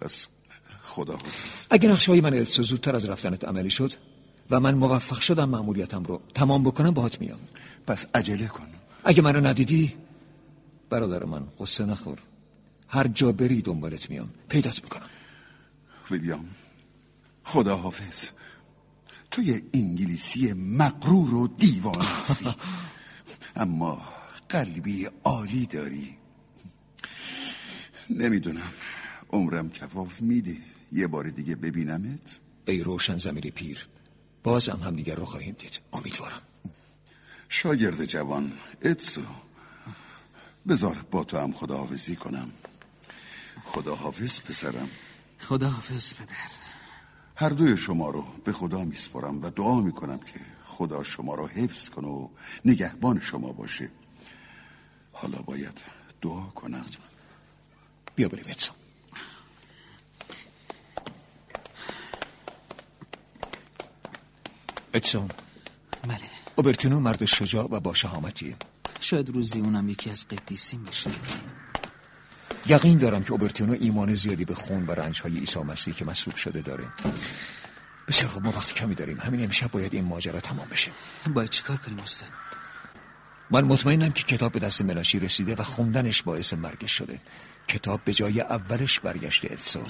پس 0.00 0.26
خدا 0.82 1.12
حافظ. 1.12 1.66
اگه 1.70 1.88
نقشه 1.88 2.20
من 2.20 2.42
زودتر 2.44 2.96
از 2.96 3.04
رفتنت 3.04 3.44
عملی 3.44 3.70
شد 3.70 3.92
و 4.50 4.60
من 4.60 4.74
موفق 4.74 5.20
شدم 5.20 5.48
معمولیتم 5.48 6.02
رو 6.02 6.22
تمام 6.34 6.62
بکنم 6.62 6.90
باهات 6.90 7.20
میام. 7.20 7.38
پس 7.86 8.06
عجله 8.14 8.46
کن. 8.46 8.66
اگه 9.04 9.22
منو 9.22 9.46
ندیدی 9.46 9.92
برادر 10.90 11.24
من 11.24 11.46
قصه 11.60 11.84
نخور. 11.84 12.18
هر 12.88 13.06
جا 13.06 13.32
بری 13.32 13.62
دنبالت 13.62 14.10
میام. 14.10 14.30
پیدات 14.48 14.82
می‌کنم. 14.82 15.08
ویلیام 16.10 16.46
خدا 17.44 17.76
حافظ. 17.76 18.28
تو 19.30 19.42
یه 19.42 19.62
انگلیسی 19.74 20.52
مقرور 20.52 21.34
و 21.34 21.46
دیوانه 21.46 22.04
هستی. 22.04 22.54
اما 23.56 24.13
قلبی 24.54 25.08
عالی 25.24 25.66
داری؟ 25.66 26.16
نمی‌دونم. 28.10 28.72
عمرم 29.30 29.70
کفاف 29.70 30.20
میده. 30.22 30.56
یه 30.92 31.06
بار 31.06 31.28
دیگه 31.28 31.54
ببینمت. 31.54 32.40
ای 32.66 32.80
روشن 32.80 33.16
زمیر 33.16 33.50
پیر 33.50 33.88
بازم 34.42 34.80
هم 34.84 34.96
دیگر 34.96 35.14
رو 35.14 35.24
خواهیم 35.24 35.56
دید. 35.58 35.80
امیدوارم. 35.92 36.42
شاگرد 37.48 38.04
جوان 38.04 38.52
اتسو. 38.82 39.20
بذار 40.68 41.06
با 41.10 41.24
تو 41.24 41.38
هم 41.38 41.52
خداحافظی 41.52 42.16
کنم. 42.16 42.52
خداحافظ 43.64 44.40
پسرم. 44.40 44.88
خداحافظ 45.38 46.14
پدر. 46.14 46.50
هر 47.36 47.48
دوی 47.48 47.76
شما 47.76 48.10
رو 48.10 48.24
به 48.44 48.52
خدا 48.52 48.84
میسپرم 48.84 49.42
و 49.42 49.50
دعا 49.50 49.80
می‌کنم 49.80 50.18
که 50.18 50.40
خدا 50.64 51.02
شما 51.02 51.34
رو 51.34 51.46
حفظ 51.46 51.88
کنه 51.88 52.08
و 52.08 52.28
نگهبان 52.64 53.20
شما 53.20 53.52
باشه. 53.52 53.90
حالا 55.14 55.38
باید 55.38 55.80
دعا 56.22 56.42
کنم. 56.42 56.84
بیا 58.16 58.28
بریم 58.28 58.44
اتسو 58.48 58.72
اتسون 64.94 65.28
بله. 66.08 66.20
اوبرتینو 66.56 67.00
مرد 67.00 67.24
شجاع 67.24 67.68
و 67.70 67.80
با 67.80 67.94
شهامتیه 67.94 68.56
شاید 69.00 69.30
روزی 69.30 69.60
اونم 69.60 69.88
یکی 69.88 70.10
از 70.10 70.28
قدیسین 70.28 70.84
بشه 70.84 71.10
یقین 72.66 72.98
دارم 72.98 73.24
که 73.24 73.32
اوبرتینو 73.32 73.76
ایمان 73.80 74.14
زیادی 74.14 74.44
به 74.44 74.54
خون 74.54 74.86
و 74.86 74.90
رنج 74.90 75.20
های 75.20 75.38
عیسی 75.38 75.58
مسیح 75.58 75.94
که 75.94 76.04
مصروب 76.04 76.36
شده 76.36 76.62
داره. 76.62 76.84
بسیار 78.08 78.30
خوب 78.30 78.44
ما 78.44 78.50
وقت 78.50 78.74
کمی 78.74 78.94
داریم. 78.94 79.20
همین 79.20 79.44
امشب 79.44 79.70
باید 79.70 79.94
این 79.94 80.04
ماجرا 80.04 80.40
تمام 80.40 80.68
بشه. 80.68 80.90
باید 81.34 81.50
چیکار 81.50 81.76
کنیم 81.76 81.98
استاد؟ 81.98 82.28
من 83.50 83.64
مطمئنم 83.64 84.12
که 84.12 84.22
کتاب 84.22 84.52
به 84.52 84.58
دست 84.58 84.82
ملاشی 84.82 85.18
رسیده 85.18 85.54
و 85.54 85.62
خوندنش 85.62 86.22
باعث 86.22 86.54
مرگش 86.54 86.92
شده. 86.92 87.20
کتاب 87.68 88.00
به 88.04 88.14
جای 88.14 88.40
اولش 88.40 89.00
برگشته 89.00 89.52
افسو 89.52 89.80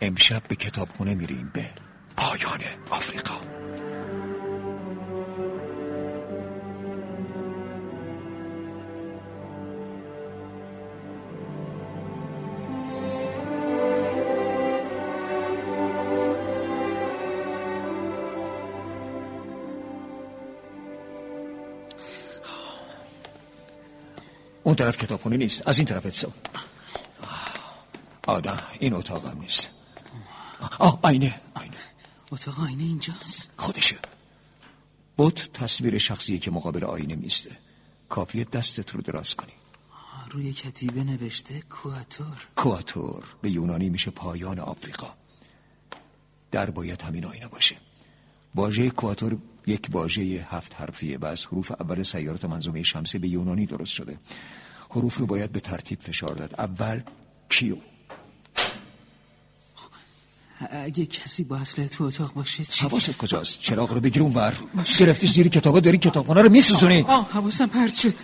امشب 0.00 0.42
به 0.48 0.56
کتابخونه 0.56 1.14
میریم 1.14 1.50
به 1.54 1.70
پایان 2.16 2.60
آفریقا. 2.90 3.51
اون 24.72 24.76
طرف 24.76 24.96
کتابخونه 24.96 25.36
نیست. 25.36 25.68
از 25.68 25.78
این 25.78 25.86
طرف 25.86 26.06
اتسو 26.06 26.32
آه 28.26 28.42
این 28.80 28.94
اتاق 28.94 29.26
هم 29.26 29.40
نیست. 29.40 29.70
آه 30.78 30.98
آینه 31.02 31.40
آینه. 31.54 31.76
اتاق 32.32 32.60
آینه 32.60 32.82
اینجاست؟ 32.82 33.50
خودشه. 33.56 33.96
بوت 35.16 35.52
تصویر 35.52 35.98
شخصیه 35.98 36.38
که 36.38 36.50
مقابل 36.50 36.84
آینه 36.84 37.16
میسته. 37.16 37.50
کافیه 38.08 38.44
دستت 38.44 38.90
رو 38.90 39.00
دراز 39.00 39.34
کنی. 39.34 39.52
روی 40.30 40.52
کتیبه 40.52 41.04
نوشته 41.04 41.60
کواتور. 41.60 42.46
کواتور. 42.56 43.24
به 43.42 43.50
یونانی 43.50 43.90
میشه 43.90 44.10
پایان 44.10 44.58
آفریقا. 44.58 45.14
در 46.50 46.70
باید 46.70 47.02
همین 47.02 47.24
آینه 47.24 47.48
باشه. 47.48 47.76
واژه 48.54 48.90
کواتور 48.90 49.38
یک 49.66 49.88
واژه 49.92 50.46
هفت 50.50 50.74
حرفیه 50.78 51.18
و 51.18 51.24
از 51.24 51.46
حروف 51.46 51.72
اول 51.80 52.02
سیارات 52.02 52.44
منظومه 52.44 52.82
شمسی 52.82 53.18
به 53.18 53.28
یونانی 53.28 53.66
درست 53.66 53.92
شده. 53.92 54.18
حروف 54.90 55.16
رو 55.16 55.26
باید 55.26 55.52
به 55.52 55.60
ترتیب 55.60 55.98
فشار 56.02 56.34
داد. 56.34 56.54
اول 56.58 57.00
کیو؟ 57.48 57.76
اگه 60.70 61.06
کسی 61.06 61.44
با 61.44 61.56
اصله 61.56 61.88
تو 61.88 62.04
اتاق 62.04 62.34
باشه 62.34 62.64
چی؟ 62.64 62.84
حواست 62.84 63.16
کجاست؟ 63.16 63.58
چراغ 63.60 63.92
رو 63.92 64.00
بگیر 64.00 64.22
اون 64.22 64.32
ور. 64.34 64.54
گرفتی 64.98 65.26
زیر 65.26 65.48
کتابا 65.48 65.80
داری 65.80 65.98
کتابخونه 65.98 66.42
رو 66.42 66.50
میسوزونی. 66.50 67.04
آه 67.08 67.30
حواسم 67.32 67.66
پرت 67.66 67.94
شد. 67.94 68.14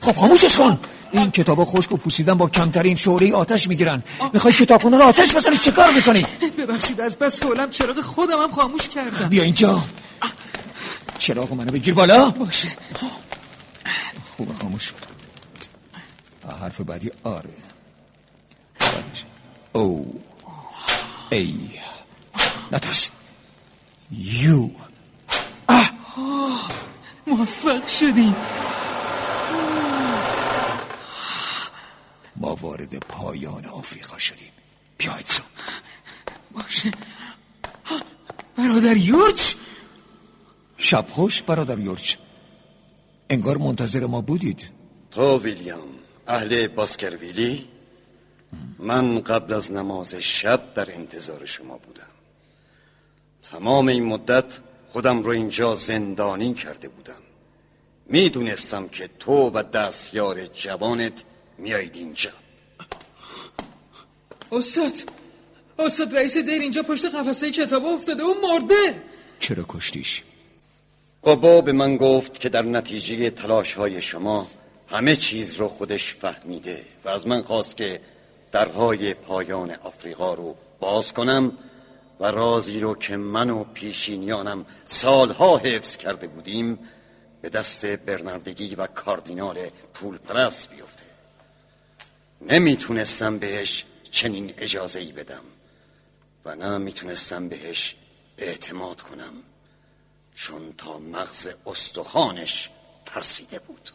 خب 0.00 0.16
خاموشش 0.16 0.56
کن. 0.56 0.80
این 1.12 1.30
کتابا 1.30 1.64
خشک 1.64 1.92
و 1.92 1.96
پوسیدن 1.96 2.34
با 2.34 2.48
کمترین 2.48 2.96
شعله 2.96 3.34
آتش 3.34 3.68
می‌گیرن. 3.68 4.02
می‌خوای 4.32 4.54
کتابخونه 4.54 4.96
رو 4.96 5.02
آتش 5.02 5.34
بزنی؟ 5.34 5.56
چه 5.56 5.70
کار 5.70 5.92
می‌کنی؟ 5.92 6.26
ببخشید 6.58 7.00
از 7.00 7.18
بس 7.18 7.42
حولم 7.42 7.70
چراغ 7.70 8.00
خودم 8.00 8.42
هم 8.42 8.50
خاموش 8.50 8.88
کردم. 8.88 9.28
بیا 9.28 9.42
اینجا. 9.42 9.84
چراغ 11.20 11.52
منو 11.52 11.72
بگیر 11.72 11.94
بالا. 11.94 12.30
باشه. 12.30 12.68
خوب 14.36 14.52
خاموش 14.54 14.82
شد 14.84 14.94
حرف 16.60 16.80
بعدی 16.80 17.10
آره. 17.24 17.50
بعدش. 18.80 19.24
او. 19.72 20.22
ای. 21.30 21.70
نترس. 22.72 23.08
یو. 24.10 24.70
موفق 27.26 27.88
شدیم 27.88 28.36
ما 32.36 32.54
وارد 32.54 32.98
پایان 32.98 33.66
آفریقا 33.66 34.18
شدیم. 34.18 34.52
بیا 34.98 35.12
ادسون 35.12 35.46
باشه. 36.52 36.90
برادر 38.56 38.96
یورچ 38.96 39.54
شب 40.82 41.06
خوش 41.10 41.42
برادر 41.42 41.78
یورچ 41.78 42.16
انگار 43.30 43.56
منتظر 43.56 44.06
ما 44.06 44.20
بودید. 44.20 44.70
تو 45.10 45.38
ویلیام 45.38 45.88
اهل 46.26 46.68
باسکرویلی؟ 46.68 47.68
من 48.78 49.20
قبل 49.20 49.52
از 49.52 49.72
نماز 49.72 50.14
شب 50.14 50.74
در 50.74 50.94
انتظار 50.94 51.44
شما 51.44 51.78
بودم. 51.78 52.02
تمام 53.42 53.88
این 53.88 54.04
مدت 54.04 54.58
خودم 54.88 55.22
رو 55.22 55.30
اینجا 55.30 55.74
زندانی 55.74 56.54
کرده 56.54 56.88
بودم. 56.88 57.22
می‌دونستم 58.06 58.88
که 58.88 59.10
تو 59.18 59.50
و 59.50 59.62
دستیار 59.62 60.46
جوانت 60.46 61.24
میایید 61.58 61.96
اینجا. 61.96 62.32
استاد 64.52 64.92
استاد 65.78 66.16
رئیس 66.16 66.36
دیر 66.38 66.62
اینجا 66.62 66.82
پشت 66.82 67.04
قفسه 67.04 67.50
کتاب 67.50 67.84
افتاده 67.84 68.22
و 68.24 68.34
مرده! 68.42 69.02
چرا 69.40 69.64
کشتیش؟ 69.68 70.22
قبا 71.24 71.60
به 71.60 71.72
من 71.72 71.96
گفت 71.96 72.40
که 72.40 72.48
در 72.48 72.62
نتیجه 72.62 73.30
تلاش 73.30 73.74
های 73.74 74.02
شما 74.02 74.46
همه 74.88 75.16
چیز 75.16 75.54
رو 75.54 75.68
خودش 75.68 76.14
فهمیده 76.14 76.84
و 77.04 77.08
از 77.08 77.26
من 77.26 77.42
خواست 77.42 77.76
که 77.76 78.00
درهای 78.52 79.14
پایان 79.14 79.70
آفریقا 79.70 80.34
رو 80.34 80.56
باز 80.80 81.12
کنم 81.12 81.52
و 82.20 82.24
رازی 82.24 82.80
رو 82.80 82.94
که 82.94 83.16
من 83.16 83.50
و 83.50 83.64
پیشینیانم 83.64 84.66
سالها 84.86 85.58
حفظ 85.58 85.96
کرده 85.96 86.26
بودیم 86.26 86.78
به 87.42 87.48
دست 87.48 87.86
برنردگی 87.86 88.74
و 88.74 88.86
کاردینال 88.86 89.58
پول 89.94 90.18
بیفته. 90.70 91.04
نمی‌تونستم 92.40 93.38
بهش 93.38 93.84
چنین 94.10 94.54
اجازه 94.58 95.00
ای 95.00 95.12
بدم 95.12 95.44
و 96.44 96.54
نه 96.54 96.78
می‌تونستم 96.78 97.48
بهش 97.48 97.96
اعتماد 98.38 99.02
کنم. 99.02 99.32
چون 100.42 100.72
تا 100.78 100.98
مغز 100.98 101.48
استخوانش 101.66 102.70
ترسیده 103.06 103.58
بود. 103.58 103.90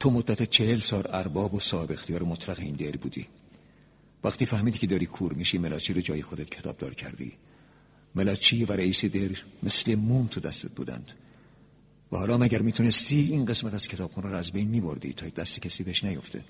تو 0.00 0.10
مدت 0.10 0.42
چهل 0.42 0.78
سال 0.78 1.06
ارباب 1.10 1.54
و 1.54 1.60
صاحب 1.60 1.92
اختیار 1.92 2.22
مطلق 2.22 2.58
این 2.58 2.74
دیر 2.74 2.96
بودی. 2.96 3.26
وقتی 4.24 4.46
فهمیدی 4.46 4.78
که 4.78 4.86
داری 4.86 5.06
کور 5.06 5.32
میشی 5.32 5.58
ملاچی 5.58 5.92
رو 5.92 6.00
جای 6.00 6.22
خودت 6.22 6.50
کتابدار 6.50 6.94
کردی. 6.94 7.32
ملاچی 8.14 8.64
و 8.64 8.72
رئیس 8.72 9.04
دیر 9.04 9.44
مثل 9.62 9.94
موم 9.94 10.26
تو 10.26 10.40
دستت 10.40 10.70
بودند. 10.70 11.12
و 12.12 12.16
حالا 12.16 12.38
مگر 12.38 12.62
می‌تونستی 12.62 13.28
این 13.30 13.44
قسمت 13.44 13.74
از 13.74 13.88
کتابخونه 13.88 14.28
رو 14.28 14.36
از 14.36 14.52
بین 14.52 14.68
میبردی 14.68 15.12
تا 15.12 15.28
دست 15.28 15.60
کسی 15.60 15.82
بهش 15.82 16.04
نیفته؟ 16.04 16.44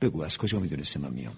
بگو 0.00 0.22
از 0.22 0.38
کجا 0.38 0.60
می‌دونستی 0.60 0.98
من 0.98 1.10
میام؟ 1.10 1.36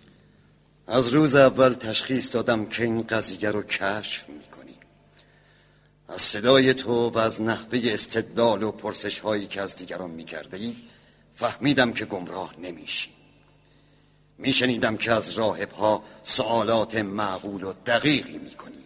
از 0.86 1.08
روز 1.08 1.34
اول 1.34 1.72
تشخیص 1.72 2.34
دادم 2.34 2.66
که 2.66 2.82
این 2.82 3.02
قضیه 3.02 3.50
رو 3.50 3.62
کشف 3.62 4.28
می‌کنی 4.28 4.59
از 6.10 6.20
صدای 6.20 6.74
تو 6.74 7.08
و 7.08 7.18
از 7.18 7.42
نحوه 7.42 7.80
استدلال 7.84 8.62
و 8.62 8.72
پرسش 8.72 9.18
هایی 9.18 9.46
که 9.46 9.60
از 9.60 9.76
دیگران 9.76 10.10
می‌کرده 10.10 10.72
فهمیدم 11.36 11.92
که 11.92 12.04
گمراه 12.04 12.54
نمیشی. 12.58 13.10
میشنیدم 14.38 14.96
که 14.96 15.12
از 15.12 15.30
راهب 15.30 15.70
ها 15.70 16.04
سوالات 16.24 16.94
معقول 16.94 17.62
و 17.62 17.72
دقیقی 17.72 18.38
می‌کنی. 18.38 18.84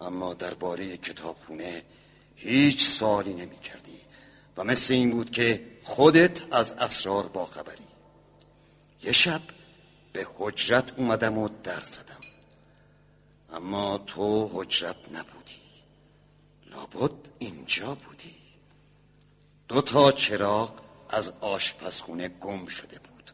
اما 0.00 0.34
درباره 0.34 0.96
کتابخونه 0.96 1.82
هیچ 2.36 2.84
سوالی 2.84 3.34
نمی‌کردی 3.34 4.00
و 4.56 4.64
مثل 4.64 4.94
این 4.94 5.10
بود 5.10 5.30
که 5.30 5.64
خودت 5.84 6.54
از 6.54 6.72
اسرار 6.72 7.26
باخبری. 7.26 7.88
یه 9.02 9.12
شب 9.12 9.42
به 10.12 10.26
حجرت 10.38 10.98
اومدم 10.98 11.38
و 11.38 11.48
در 11.62 11.82
زدم. 11.82 12.20
اما 13.52 13.98
تو 13.98 14.50
حجرت 14.54 14.96
نبودی. 15.12 15.67
لابد 16.78 17.12
اینجا 17.38 17.94
بودی. 17.94 18.34
دو 19.68 19.80
تا 19.80 20.12
چراغ 20.12 20.72
از 21.10 21.32
آشپزخونه 21.40 22.28
گم 22.28 22.66
شده 22.66 22.98
بود. 22.98 23.30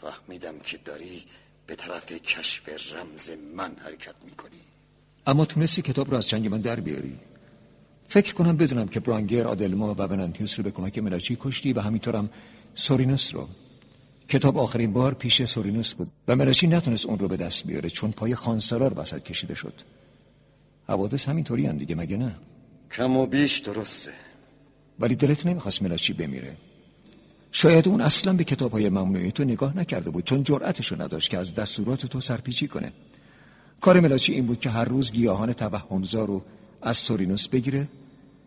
فهمیدم 0.00 0.58
که 0.58 0.76
داری 0.76 1.24
به 1.66 1.76
طرف 1.76 2.12
کشف 2.12 2.68
رمز 2.94 3.30
من 3.56 3.76
حرکت 3.78 4.14
می‌کنی. 4.24 4.60
اما 5.26 5.44
تونستی 5.44 5.82
کتاب 5.82 6.10
رو 6.10 6.16
از 6.16 6.28
چنگ 6.28 6.48
من 6.48 6.60
در 6.60 6.80
بیاری. 6.80 7.18
فکر 8.08 8.34
کنم 8.34 8.56
بدونم 8.56 8.88
که 8.88 9.00
برانگر 9.00 9.46
آدلما 9.46 9.94
و 9.94 10.02
ونانتیوس 10.02 10.58
رو 10.58 10.64
به 10.64 10.70
کمک 10.70 10.98
ملاچی 10.98 11.36
کشتی 11.40 11.72
و 11.72 11.80
همینطورم 11.80 12.30
سورینوس 12.74 13.34
رو. 13.34 13.48
کتاب 14.28 14.58
آخرین 14.58 14.92
بار 14.92 15.14
پیش 15.14 15.44
سورینوس 15.44 15.92
بود 15.92 16.12
و 16.28 16.36
ملاچی 16.36 16.66
نتونست 16.66 17.06
اون 17.06 17.18
رو 17.18 17.28
به 17.28 17.36
دست 17.36 17.66
بیاره 17.66 17.90
چون 17.90 18.12
پای 18.12 18.34
خانسالار 18.34 19.00
وسط 19.00 19.22
کشیده 19.22 19.54
شد. 19.54 19.74
حوادث 20.88 21.28
همینطوری 21.28 21.66
هم 21.66 21.78
دیگه 21.78 21.94
مگه 21.94 22.16
نه؟ 22.16 22.36
کم 22.90 23.16
و 23.16 23.26
بیش 23.26 23.58
درسته. 23.58 24.12
ولی 25.00 25.14
دلت 25.14 25.46
نمی‌خواست 25.46 25.82
ملاچی 25.82 26.12
بمیره؟ 26.12 26.56
شاید 27.52 27.88
اون 27.88 28.00
اصلا 28.00 28.32
به 28.32 28.44
کتاب 28.44 28.72
های 28.72 28.88
ممنوعی 28.88 29.32
تو 29.32 29.44
نگاه 29.44 29.76
نکرده 29.76 30.10
بود 30.10 30.24
چون 30.24 30.42
جرأتشو 30.42 31.02
نداشت 31.02 31.30
که 31.30 31.38
از 31.38 31.54
دستورات 31.54 32.06
تو 32.06 32.20
سرپیچی 32.20 32.68
کنه. 32.68 32.92
کار 33.80 34.00
ملاچی 34.00 34.32
این 34.32 34.46
بود 34.46 34.58
که 34.58 34.70
هر 34.70 34.84
روز 34.84 35.12
گیاهان 35.12 35.52
توهمزا 35.52 36.24
رو 36.24 36.44
از 36.82 36.96
سورینوس 36.96 37.48
بگیره 37.48 37.88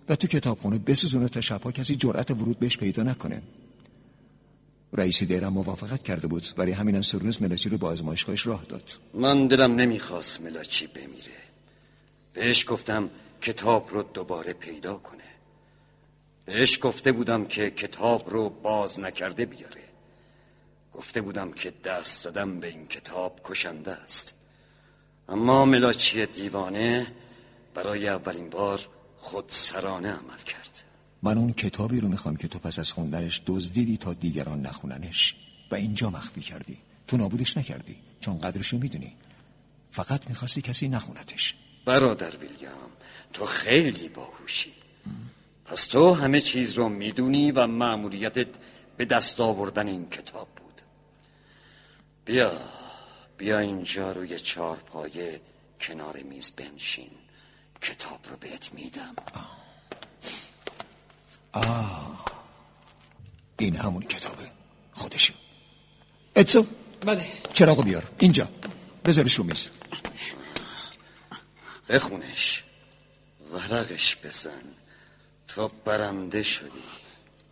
و 0.10 0.15
تو 0.15 0.28
کتابخونه 0.28 0.80
بسوزونه 0.80 1.28
تا 1.28 1.41
شبها 1.41 1.71
کسی 1.71 1.95
جرأت 1.95 2.32
ورود 2.32 2.60
بهش 2.60 2.78
پیدا 2.78 3.04
نکنه. 3.04 3.41
رئیس 4.93 5.24
دیرم 5.24 5.54
موافقت 5.54 6.04
کرده 6.04 6.28
بود 6.28 6.48
برای 6.58 6.71
همینم 6.71 7.02
سورینوس 7.02 7.41
ملاچی 7.41 7.69
رو 7.69 7.78
با 7.78 7.88
آزمایشگاهش 7.88 8.48
راه 8.48 8.63
داد. 8.69 8.91
من 9.13 9.48
دلم 9.48 9.76
نمی‌خواست 9.76 10.41
ملاچی 10.41 10.88
بمیره. 10.88 11.44
بهش 12.36 12.65
گفتم 12.67 13.10
کتاب 13.41 13.89
رو 13.89 14.04
دوباره 14.04 14.54
پیدا 14.54 14.95
کنه. 14.98 15.24
بهش 16.45 16.80
گفته 16.82 17.12
بودم 17.12 17.45
که 17.45 17.69
کتاب 17.69 18.30
رو 18.30 18.50
باز 18.50 19.00
نکرده 19.00 19.45
بیاره. 19.45 19.84
گفته 20.93 21.21
بودم 21.21 21.52
که 21.52 21.74
دست 21.84 22.26
دادم 22.26 22.60
به 22.60 22.67
این 22.67 22.88
کتاب 22.88 23.41
کشنده 23.43 23.91
است. 23.91 24.36
اما 25.30 25.65
ملاچی 25.65 26.26
دیوانه 26.26 27.08
برای 27.74 28.08
اولین 28.08 28.50
بار 28.50 28.88
خود 29.17 29.45
سرانه 29.48 30.10
عمل 30.10 30.38
کرد. 30.38 30.84
من 31.24 31.38
اون 31.38 31.54
کتابی 31.54 32.00
رو 32.00 32.08
می‌خوام 32.08 32.36
که 32.36 32.48
تو 32.48 32.60
پس 32.60 32.80
از 32.80 32.91
خوندنش 32.91 33.41
دزدیدی 33.45 33.98
تا 33.98 34.13
دیگران 34.13 34.62
نخوننش. 34.62 35.36
و 35.71 35.76
اینجا 35.76 36.10
مخفی 36.10 36.41
کردی. 36.41 36.78
تو 37.08 37.17
نابودش 37.17 37.58
نکردی. 37.58 37.98
چون 38.19 38.39
قدرشو 38.39 38.78
می‌دونی. 38.78 39.15
فقط 39.91 40.30
می‌خواستی 40.30 40.62
کسی 40.62 40.88
نخونتش. 40.88 41.56
برادر 41.86 42.36
ویلیام 42.36 42.91
تو 43.34 43.45
خیلی 43.45 44.10
باهوشی. 44.10 44.74
پس 45.65 45.86
تو 45.86 46.13
همه 46.13 46.41
چیز 46.41 46.74
رو 46.74 46.89
می‌دونی 46.89 47.52
و 47.52 47.67
معمولیتت 47.67 48.48
به 48.98 49.06
دست 49.06 49.39
آوردن 49.41 49.88
این 49.88 50.10
کتاب 50.10 50.48
بود. 50.56 50.82
بیا 52.26 52.52
بیا 53.38 53.60
اینجا 53.60 54.12
روی 54.12 54.39
چهار 54.39 54.78
پایه 54.78 55.41
کنار 55.82 56.17
میز 56.17 56.52
بنشین. 56.52 57.10
کتاب 57.82 58.19
رو 58.30 58.38
بهت 58.38 58.74
میدم. 58.74 59.15
آه. 61.52 62.26
این 63.60 63.76
همون 63.76 64.02
کتابه 64.02 64.52
خودشه. 64.93 65.34
اتسو. 66.36 66.65
بله. 67.06 67.28
چراغو 67.54 67.84
بیار. 67.84 68.04
اینجا. 68.19 68.48
بذارش 69.06 69.34
رو 69.34 69.43
میز. 69.43 69.69
بخونش. 71.89 72.63
ورقش 73.52 74.17
بزن 74.24 74.63
تو 75.48 75.71
برنده 75.86 76.43
شدی. 76.43 76.84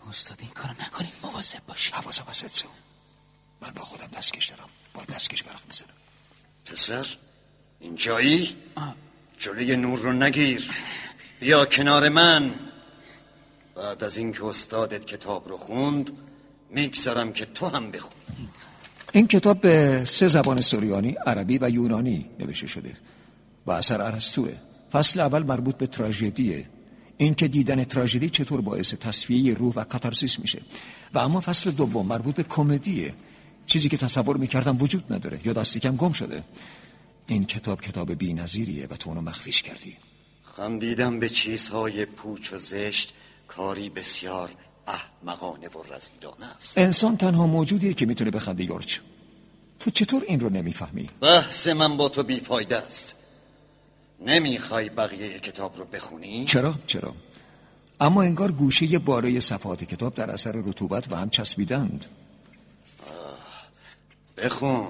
استاد 0.09 0.37
این 0.41 0.49
کارو 0.49 0.73
نکنید 0.81 1.13
مواظب 1.23 1.59
باشی 1.67 1.91
حواسم 1.93 2.25
هست 2.29 2.43
اتسو 2.43 2.67
من 3.61 3.71
با 3.71 3.81
خودم 3.81 4.07
دستکش 4.07 4.45
دارم. 4.45 4.69
با 4.93 5.03
دستکش 5.03 5.43
برق 5.43 5.61
می‌زنم. 5.67 5.89
پسر 6.65 7.07
اینجایی؟ 7.79 8.55
جلوی 9.37 9.75
نور 9.75 9.99
رو 9.99 10.13
نگیر. 10.13 10.71
بیا 11.39 11.65
کنار 11.65 12.09
من. 12.09 12.53
بعد 13.75 14.03
از 14.03 14.17
اینکه 14.17 14.45
استادت 14.45 15.05
کتاب 15.05 15.49
رو 15.49 15.57
خوند 15.57 16.11
می‌گذارم 16.69 17.33
که 17.33 17.45
تو 17.45 17.67
هم 17.67 17.91
بخون. 17.91 18.11
این 19.13 19.27
کتاب 19.27 19.61
به 19.61 20.05
سه 20.05 20.27
زبان 20.27 20.61
سوریانی، 20.61 21.11
عربی 21.11 21.57
و 21.57 21.69
یونانی 21.69 22.29
نوشته 22.39 22.67
شده. 22.67 22.97
و 23.65 23.71
اثر 23.71 24.01
ارسطوه. 24.01 24.53
فصل 24.91 25.19
اول 25.19 25.43
مربوط 25.43 25.75
به 25.75 25.87
تراژدیه. 25.87 26.69
اینکه 27.17 27.47
دیدن 27.47 27.83
تراژدی 27.83 28.29
چطور 28.29 28.61
باعث 28.61 28.93
تصفیه 28.93 29.53
روح 29.53 29.73
و 29.75 29.83
کاتارسیس 29.83 30.39
میشه. 30.39 30.61
و 31.13 31.19
اما 31.19 31.41
فصل 31.41 31.71
دوم 31.71 32.05
مربوط 32.05 32.35
به 32.35 32.43
کمدیه. 32.43 33.13
چیزی 33.65 33.89
که 33.89 33.97
تصور 33.97 34.37
می‌کردم 34.37 34.77
وجود 34.81 35.13
نداره. 35.13 35.39
یا 35.45 35.53
دستیکم 35.53 35.95
گم 35.95 36.11
شده. 36.11 36.43
این 37.27 37.45
کتاب 37.45 37.81
کتاب 37.81 38.11
بی 38.11 38.33
نظیریه 38.33 38.87
و 38.87 38.95
تو 38.95 39.09
اونو 39.09 39.21
مخفیش 39.21 39.61
کردی. 39.61 39.97
خندیدم 40.43 41.19
به 41.19 41.29
چیزهای 41.29 42.05
پوچ 42.05 42.53
و 42.53 42.57
زشت. 42.57 43.13
کاری 43.47 43.89
بسیار 43.89 44.49
احمقانه 44.87 45.67
و 45.67 45.83
رزیلانه 45.93 46.55
است. 46.55 46.77
انسان 46.77 47.17
تنها 47.17 47.47
موجودیه 47.47 47.93
که 47.93 48.05
می‌تونه 48.05 48.31
بخنده 48.31 48.63
یورچ. 48.63 48.99
تو 49.79 49.91
چطور 49.91 50.23
این 50.27 50.39
رو 50.39 50.49
نمی‌فهمی؟ 50.49 51.09
بحث 51.21 51.67
من 51.67 51.97
با 51.97 52.09
تو 52.09 52.23
بیفایده 52.23 52.77
است. 52.77 53.15
نمی‌خوای 54.25 54.89
بقیه 54.89 55.39
کتاب 55.39 55.77
رو 55.77 55.85
بخونی؟ 55.85 56.45
چرا؟ 56.45 56.75
چرا؟ 56.87 57.15
اما 57.99 58.23
انگار 58.23 58.51
گوشه 58.51 58.99
باره 58.99 59.39
صفحات 59.39 59.83
کتاب 59.83 60.15
در 60.15 60.31
اثر 60.31 60.51
رطوبت 60.51 61.11
و 61.11 61.15
هم 61.15 61.29
چسبیدند. 61.29 62.05
بخون. 64.37 64.87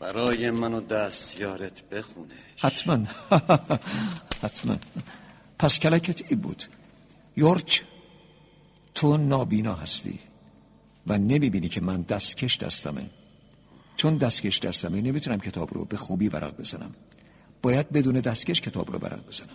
برای 0.00 0.50
من 0.50 0.74
و 0.74 0.80
دستیارت 0.80 1.82
بخونه 1.82 2.34
حتما. 2.56 2.98
حتما. 4.42 4.76
پس 5.58 5.78
کلکت 5.78 6.22
ای 6.28 6.36
بود. 6.36 6.62
یورچ 7.36 7.80
تو 8.94 9.16
نابینا 9.16 9.74
هستی 9.74 10.18
و 11.06 11.18
نمی‌بینی 11.18 11.68
که 11.68 11.80
من 11.80 12.02
دستکش 12.02 12.56
دستمه. 12.56 13.10
چون 13.96 14.16
دستکش 14.16 14.58
دستمه 14.58 15.00
نمی‌تونم 15.00 15.38
کتاب 15.38 15.74
رو 15.74 15.84
به 15.84 15.96
خوبی 15.96 16.28
ورق 16.28 16.56
بزنم. 16.56 16.94
باید 17.62 17.90
بدون 17.90 18.20
دستکش 18.20 18.60
کتاب 18.60 18.92
رو 18.92 18.98
ورق 18.98 19.26
بزنم. 19.26 19.48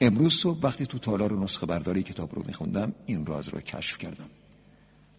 امروز 0.00 0.34
صبح 0.34 0.58
وقتی 0.62 0.86
تو 0.86 0.98
تالار 0.98 1.32
و 1.32 1.44
نسخه 1.44 1.66
برداری 1.66 2.02
کتاب 2.02 2.34
رو 2.34 2.44
میخوندم 2.46 2.92
این 3.06 3.26
راز 3.26 3.48
رو 3.48 3.60
کشف 3.60 3.98
کردم. 3.98 4.30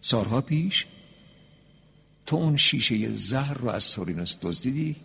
سالها 0.00 0.40
پیش 0.40 0.86
تو 2.26 2.36
اون 2.36 2.56
شیشه 2.56 3.14
زهر 3.14 3.54
رو 3.54 3.68
از 3.68 3.84
سورینوس 3.84 4.36
دزدیدی 4.42 4.96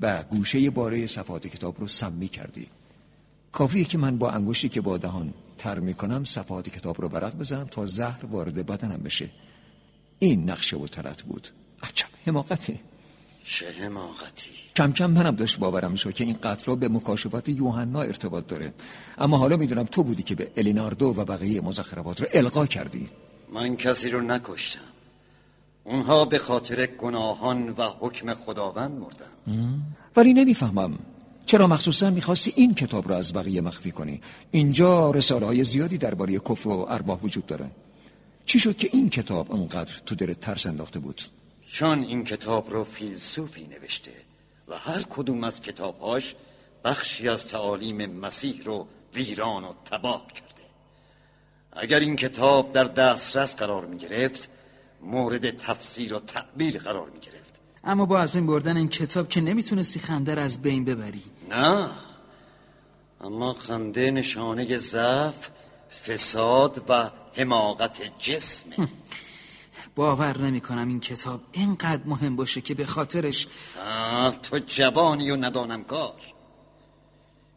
و 0.00 0.22
گوشه 0.22 0.70
باره 0.70 1.06
صفحات 1.06 1.46
کتاب 1.46 1.80
رو 1.80 1.88
سمی 1.88 2.28
کردی. 2.28 2.66
کافیه 3.52 3.84
که 3.84 3.98
من 3.98 4.18
با 4.18 4.30
انگشتی 4.30 4.68
که 4.68 4.80
با 4.80 4.98
دهان 4.98 5.34
تر 5.58 5.78
می‌کنم 5.78 6.24
صفحات 6.24 6.68
کتاب 6.68 7.02
رو 7.02 7.08
ورق 7.08 7.36
بزنم 7.36 7.66
تا 7.70 7.86
زهر 7.86 8.26
وارد 8.26 8.66
بدنم 8.66 9.02
بشه. 9.02 9.30
این 10.18 10.50
نقشه 10.50 10.76
و 10.76 10.86
ترت 10.86 11.22
بود. 11.22 11.48
عجب 11.82 12.08
حماقته. 12.26 12.80
چه 13.48 13.70
حماقتی 13.70 14.50
کم 14.76 14.92
کم 14.92 15.10
منم 15.10 15.36
داشت 15.36 15.58
باورم 15.58 15.92
می‌شد 15.92 16.12
که 16.12 16.24
این 16.24 16.36
قتل 16.42 16.74
به 16.74 16.88
مکاشفات 16.88 17.48
یوحنا 17.48 18.02
ارتباط 18.02 18.46
داره. 18.46 18.72
اما 19.18 19.38
حالا 19.38 19.56
می‌دونم 19.56 19.84
تو 19.84 20.02
بودی 20.02 20.22
که 20.22 20.34
به 20.34 20.50
الیناردو 20.56 21.06
و 21.06 21.24
بقیه 21.24 21.60
مزخرفات 21.60 22.20
رو 22.20 22.26
القا 22.32 22.66
کردی. 22.66 23.08
من 23.52 23.76
کسی 23.76 24.10
رو 24.10 24.20
نکشتم. 24.20 24.80
اونها 25.84 26.24
به 26.24 26.38
خاطر 26.38 26.86
گناهان 26.86 27.68
و 27.68 27.82
حکم 27.82 28.34
خداوند 28.34 28.90
مردن. 28.90 29.82
ولی 30.16 30.32
نمی‌فهمم. 30.32 30.98
چرا 31.46 31.66
مخصوصا 31.66 32.10
می‌خواستی 32.10 32.52
این 32.56 32.74
کتاب 32.74 33.08
رو 33.08 33.14
از 33.14 33.32
بقیه 33.32 33.60
مخفی 33.60 33.90
کنی؟ 33.90 34.20
اینجا 34.50 35.10
رساله 35.10 35.46
های 35.46 35.64
زیادی 35.64 35.98
درباره 35.98 36.38
کفر 36.38 36.68
و 36.68 36.86
ارباح 36.88 37.20
وجود 37.22 37.46
داره. 37.46 37.70
چی 38.44 38.58
شد 38.58 38.76
که 38.76 38.88
این 38.92 39.10
کتاب 39.10 39.52
انقدر 39.52 39.92
تو 40.06 40.14
دلت 40.14 40.40
ترس 40.40 40.66
انداخته 40.66 40.98
بود؟ 40.98 41.22
چون 41.76 42.02
این 42.02 42.24
کتاب 42.24 42.70
رو 42.70 42.84
فیلسوفی 42.84 43.66
نوشته 43.66 44.12
و 44.68 44.78
هر 44.78 45.02
کدوم 45.02 45.44
از 45.44 45.62
کتابهاش 45.62 46.34
بخشی 46.84 47.28
از 47.28 47.48
تعالیم 47.48 48.06
مسیح 48.06 48.62
رو 48.64 48.86
ویران 49.14 49.64
و 49.64 49.72
تباه 49.84 50.26
کرده. 50.26 50.62
اگر 51.72 52.00
این 52.00 52.16
کتاب 52.16 52.72
در 52.72 52.84
دسترس 52.84 53.56
قرار 53.56 53.86
می 53.86 53.98
گرفت 53.98 54.48
مورد 55.00 55.50
تفسیر 55.50 56.14
و 56.14 56.18
تعبیر 56.18 56.78
قرار 56.78 57.10
می 57.10 57.20
گرفت. 57.20 57.60
اما 57.84 58.06
با 58.06 58.18
از 58.18 58.32
بین 58.32 58.46
بردن 58.46 58.76
این 58.76 58.88
کتاب 58.88 59.28
که 59.28 59.40
نمی‌تونستی 59.40 60.00
خنده 60.00 60.34
رو 60.34 60.42
از 60.42 60.62
بین 60.62 60.84
ببری. 60.84 61.24
نه. 61.50 61.88
اما 63.20 63.52
خنده 63.52 64.10
نشانه 64.10 64.78
ضعف 64.78 65.48
فساد 66.06 66.84
و 66.88 67.10
حماقت 67.34 68.18
جسمه. 68.18 68.88
باور 69.96 70.38
نمی 70.38 70.60
کنم 70.60 70.88
این 70.88 71.00
کتاب 71.00 71.40
اینقدر 71.52 72.02
مهم 72.04 72.36
باشه 72.36 72.60
که 72.60 72.74
به 72.74 72.86
خاطرش 72.86 73.46
تو 74.42 74.58
جوانی 74.58 75.30
و 75.30 75.36
ندانم 75.36 75.84
کار. 75.84 76.20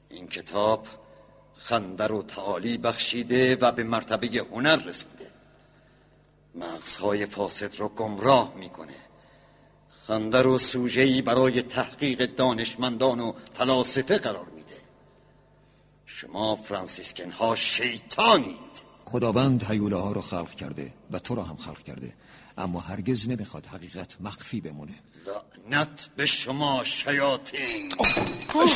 این 0.09 0.27
کتاب 0.27 0.87
خنده 1.57 2.07
رو 2.07 2.21
تعالی 2.21 2.77
بخشیده 2.77 3.55
و 3.55 3.71
به 3.71 3.83
مرتبه 3.83 4.45
هنر 4.51 4.75
رسونده. 4.75 5.31
مغزهای 6.55 7.25
فاسد 7.25 7.75
رو 7.75 7.87
گمراه 7.87 8.53
می‌کنه. 8.55 8.95
خنده 10.07 10.41
رو 10.41 10.57
سوژه‌ای 10.57 11.21
برای 11.21 11.61
تحقیق 11.61 12.35
دانشمندان 12.35 13.19
و 13.19 13.33
فلاسفه 13.53 14.17
قرار 14.17 14.45
میده. 14.45 14.77
شما 16.05 16.55
فرانسیسکن 16.55 17.31
ها 17.31 17.55
شیطانید. 17.55 18.89
خداوند 19.05 19.63
حیوله 19.63 19.95
ها 19.95 20.11
رو 20.11 20.21
خلق 20.21 20.55
کرده 20.55 20.93
و 21.11 21.19
تو 21.19 21.35
رو 21.35 21.41
هم 21.41 21.57
خلق 21.57 21.83
کرده. 21.83 22.13
اما 22.59 22.79
هرگز 22.79 23.29
نمی‌خواد 23.29 23.65
حقیقت 23.65 24.15
مخفی 24.19 24.61
بمونه. 24.61 24.95
لعنت 25.71 26.09
به 26.15 26.25
شما 26.25 26.83
شیاطین. 26.83 27.93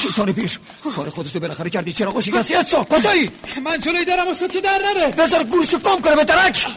شیطان 0.02 0.34
پیر 0.34 0.60
کار 0.96 1.10
خودتو 1.10 1.40
بالاخره 1.40 1.70
کردی. 1.70 1.94
چرا 1.94 2.12
قوشی 2.12 2.32
کسی 2.32 2.54
هستو 2.54 2.84
کجایی؟ 2.84 3.32
من 3.64 3.80
جلوی 3.80 4.06
درم 4.06 4.28
استاد 4.28 4.52
که 4.52 4.62
در 4.62 4.82
نره. 4.86 5.12
بذار 5.12 5.44
گورشو 5.44 5.80
کم 5.80 6.02
کنه 6.02 6.16
به 6.16 6.24
درک. 6.24 6.68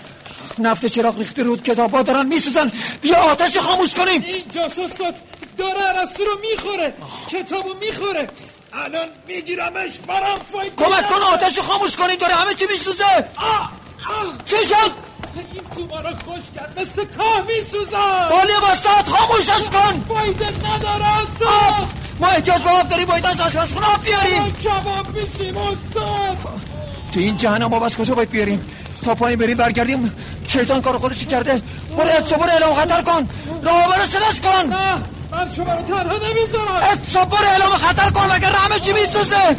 نفت 0.58 0.86
چراغ 0.86 1.18
ریخته 1.18 1.42
رود 1.42 1.62
کتابا 1.62 2.02
دارن 2.02 2.26
میسوزن. 2.26 2.72
بیا 3.02 3.16
آتش 3.16 3.58
خاموش 3.58 3.94
کنیم. 3.94 4.22
این 4.22 4.48
جاسوس 4.48 4.98
داره 5.56 5.80
عرستو 5.80 6.24
رو 6.24 6.38
می‌خوره. 6.40 6.94
کتابو 7.28 7.74
می‌خوره. 7.74 8.26
الان 8.72 9.08
میگیرمش 9.28 9.98
برام 9.98 10.38
فایده 10.52 10.76
کمک 10.76 11.08
کن 11.08 11.22
آتش 11.22 11.58
خاموش 11.58 11.96
کنیم. 11.96 12.16
داره 12.16 12.34
همه 12.34 12.54
چی 12.54 12.66
میسوزه. 12.70 13.28
چی 14.44 14.56
شد؟ 14.56 15.15
این 15.52 15.62
کوبا 15.74 16.00
رو 16.00 16.08
خوش 16.08 16.44
کرد. 16.54 16.80
مثل 16.80 17.04
کاه 17.04 17.40
میسوزن. 17.46 18.28
بالی 18.30 18.52
بستاد 18.70 19.06
خاموشش 19.06 19.70
کن. 19.70 20.04
فایده 20.08 20.46
نداره 20.46 21.04
استاد. 21.04 21.88
ما 22.20 22.26
احتیاج 22.26 22.62
به 22.62 22.70
آب 22.70 22.88
داریم 22.88 23.06
باید 23.06 23.26
از 23.26 23.40
آشپزخونه 23.40 23.86
آب 23.86 24.04
بیاریم. 24.04 24.52
کباب 24.52 25.06
میشیم 25.08 25.56
استاد. 25.56 26.36
تو 27.12 27.20
این 27.20 27.36
جهنم 27.36 27.74
آب 27.74 27.82
از 27.82 27.96
کجا 27.96 28.14
باید 28.14 28.30
بیاریم؟ 28.30 28.64
تا 29.04 29.14
پایین 29.14 29.38
بریم 29.38 29.56
برگردیم. 29.56 30.14
شیطان 30.48 30.82
کار 30.82 30.98
خودشی 30.98 31.26
کرده. 31.26 31.62
برو 31.96 32.08
از 32.08 32.24
صبر 32.24 32.48
اعلام 32.50 32.74
خطر 32.74 33.02
کن. 33.02 33.28
راه 33.62 33.88
برو 33.88 34.06
سلش 34.06 34.40
کن. 34.40 34.68
نه 34.68 34.94
من 35.32 35.52
شما 35.56 35.74
رو 35.74 35.82
تنها 35.82 36.16
نمی‌ذارم. 36.28 36.82
از 36.90 36.98
صبر 37.08 37.44
اعلام 37.44 37.70
خطر 37.70 38.10
کن 38.10 38.32
مگر 38.32 38.50
همه 38.50 38.80
چی 38.80 38.92
میسوزه؟ 38.92 39.56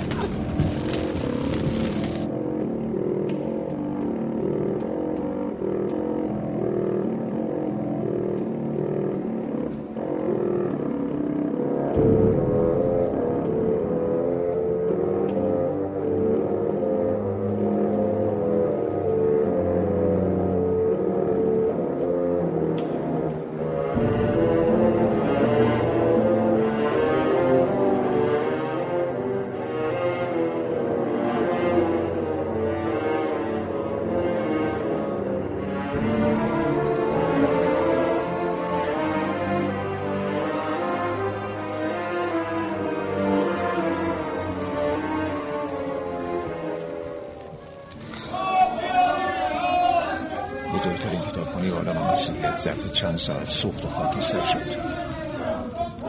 ظرف 52.60 52.93
چند 52.93 53.17
ساعت 53.17 53.50
سوخت 53.50 53.86
و 53.86 53.88
خاکستر 53.88 54.46
شد. 54.46 54.98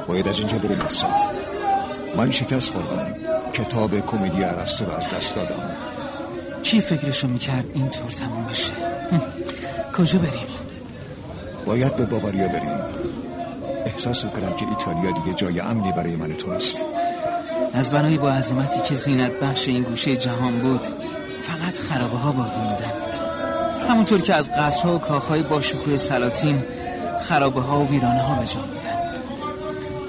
باید 0.07 0.29
از 0.29 0.39
اینجا 0.39 0.59
بریم 0.59 0.81
اتسا 0.81 1.09
من 2.17 2.31
شکست 2.31 2.73
خوردم. 2.73 3.15
کتاب 3.53 4.07
کمدی 4.07 4.45
ارسطو 4.45 4.85
رو 4.85 4.93
از 4.93 5.11
دست 5.11 5.35
دادم. 5.35 5.71
کی 6.63 6.81
فکرشو 6.81 7.29
می‌کرد 7.29 7.71
اینطور 7.75 8.11
تموم 8.11 8.45
بشه؟ 8.45 8.73
کجا 9.99 10.19
بریم؟ 10.19 10.49
باید 11.67 11.97
به 11.97 12.07
باواریا 12.07 12.49
بریم. 12.49 12.81
احساس 13.87 14.25
می‌کنم 14.25 14.53
که 14.53 14.67
ایتالیا 14.69 15.11
دیگه 15.11 15.35
جای 15.37 15.61
امنی 15.61 15.93
برای 15.93 16.17
من 16.17 16.33
تو 16.33 16.55
نیست. 16.55 16.83
از 17.75 17.91
بنای 17.91 18.19
با 18.19 18.31
عظمتی 18.31 18.81
که 18.81 18.95
زینت 18.95 19.33
بخش 19.33 19.69
این 19.69 19.83
گوشه 19.83 20.17
جهان 20.17 20.59
بود 20.59 20.87
فقط 21.41 21.79
خرابه 21.79 22.17
ها 22.17 22.33
باقی 22.33 22.61
موندن. 22.61 23.08
همونطور 23.89 24.21
که 24.21 24.35
از 24.35 24.53
قصرها 24.53 24.95
و 24.95 24.99
کاخهای 24.99 25.43
با 25.43 25.61
شکوه 25.61 25.97
سلاطین 25.97 26.63
خرابه 27.23 27.61
ها 27.61 27.81
و 27.81 27.89
ویرانه 27.89 28.23
ها 28.23 28.35
به 28.35 28.47
جا 28.47 28.61
بودن 28.61 28.89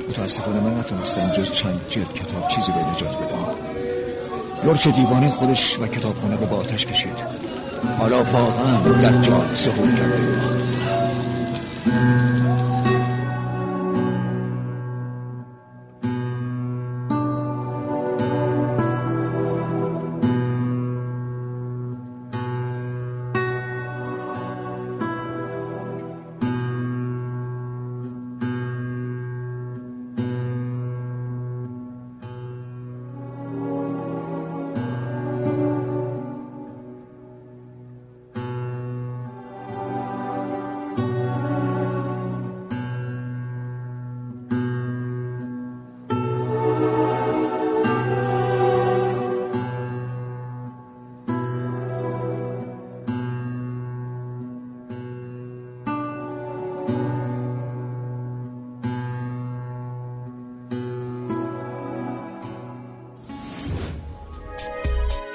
متاسفانه 0.09 0.59
من 0.59 0.77
نتونستم 0.79 1.31
جز 1.31 1.51
چند 1.51 1.79
جلد 1.89 2.13
کتاب 2.13 2.47
چیزی 2.47 2.71
به 2.71 2.77
نجات 2.77 3.17
بدم. 3.17 3.45
یورچ 4.65 4.87
دیوانه 4.87 5.29
خودش 5.29 5.79
و 5.79 5.87
کتابخونه 5.87 6.35
رو 6.35 6.45
با 6.45 6.55
آتش 6.55 6.85
کشید. 6.85 7.17
حالا 7.99 8.23
واقعا 8.23 9.01
در 9.01 9.21
جان 9.21 9.55
ظهور 9.55 9.91
کرده. 9.95 10.39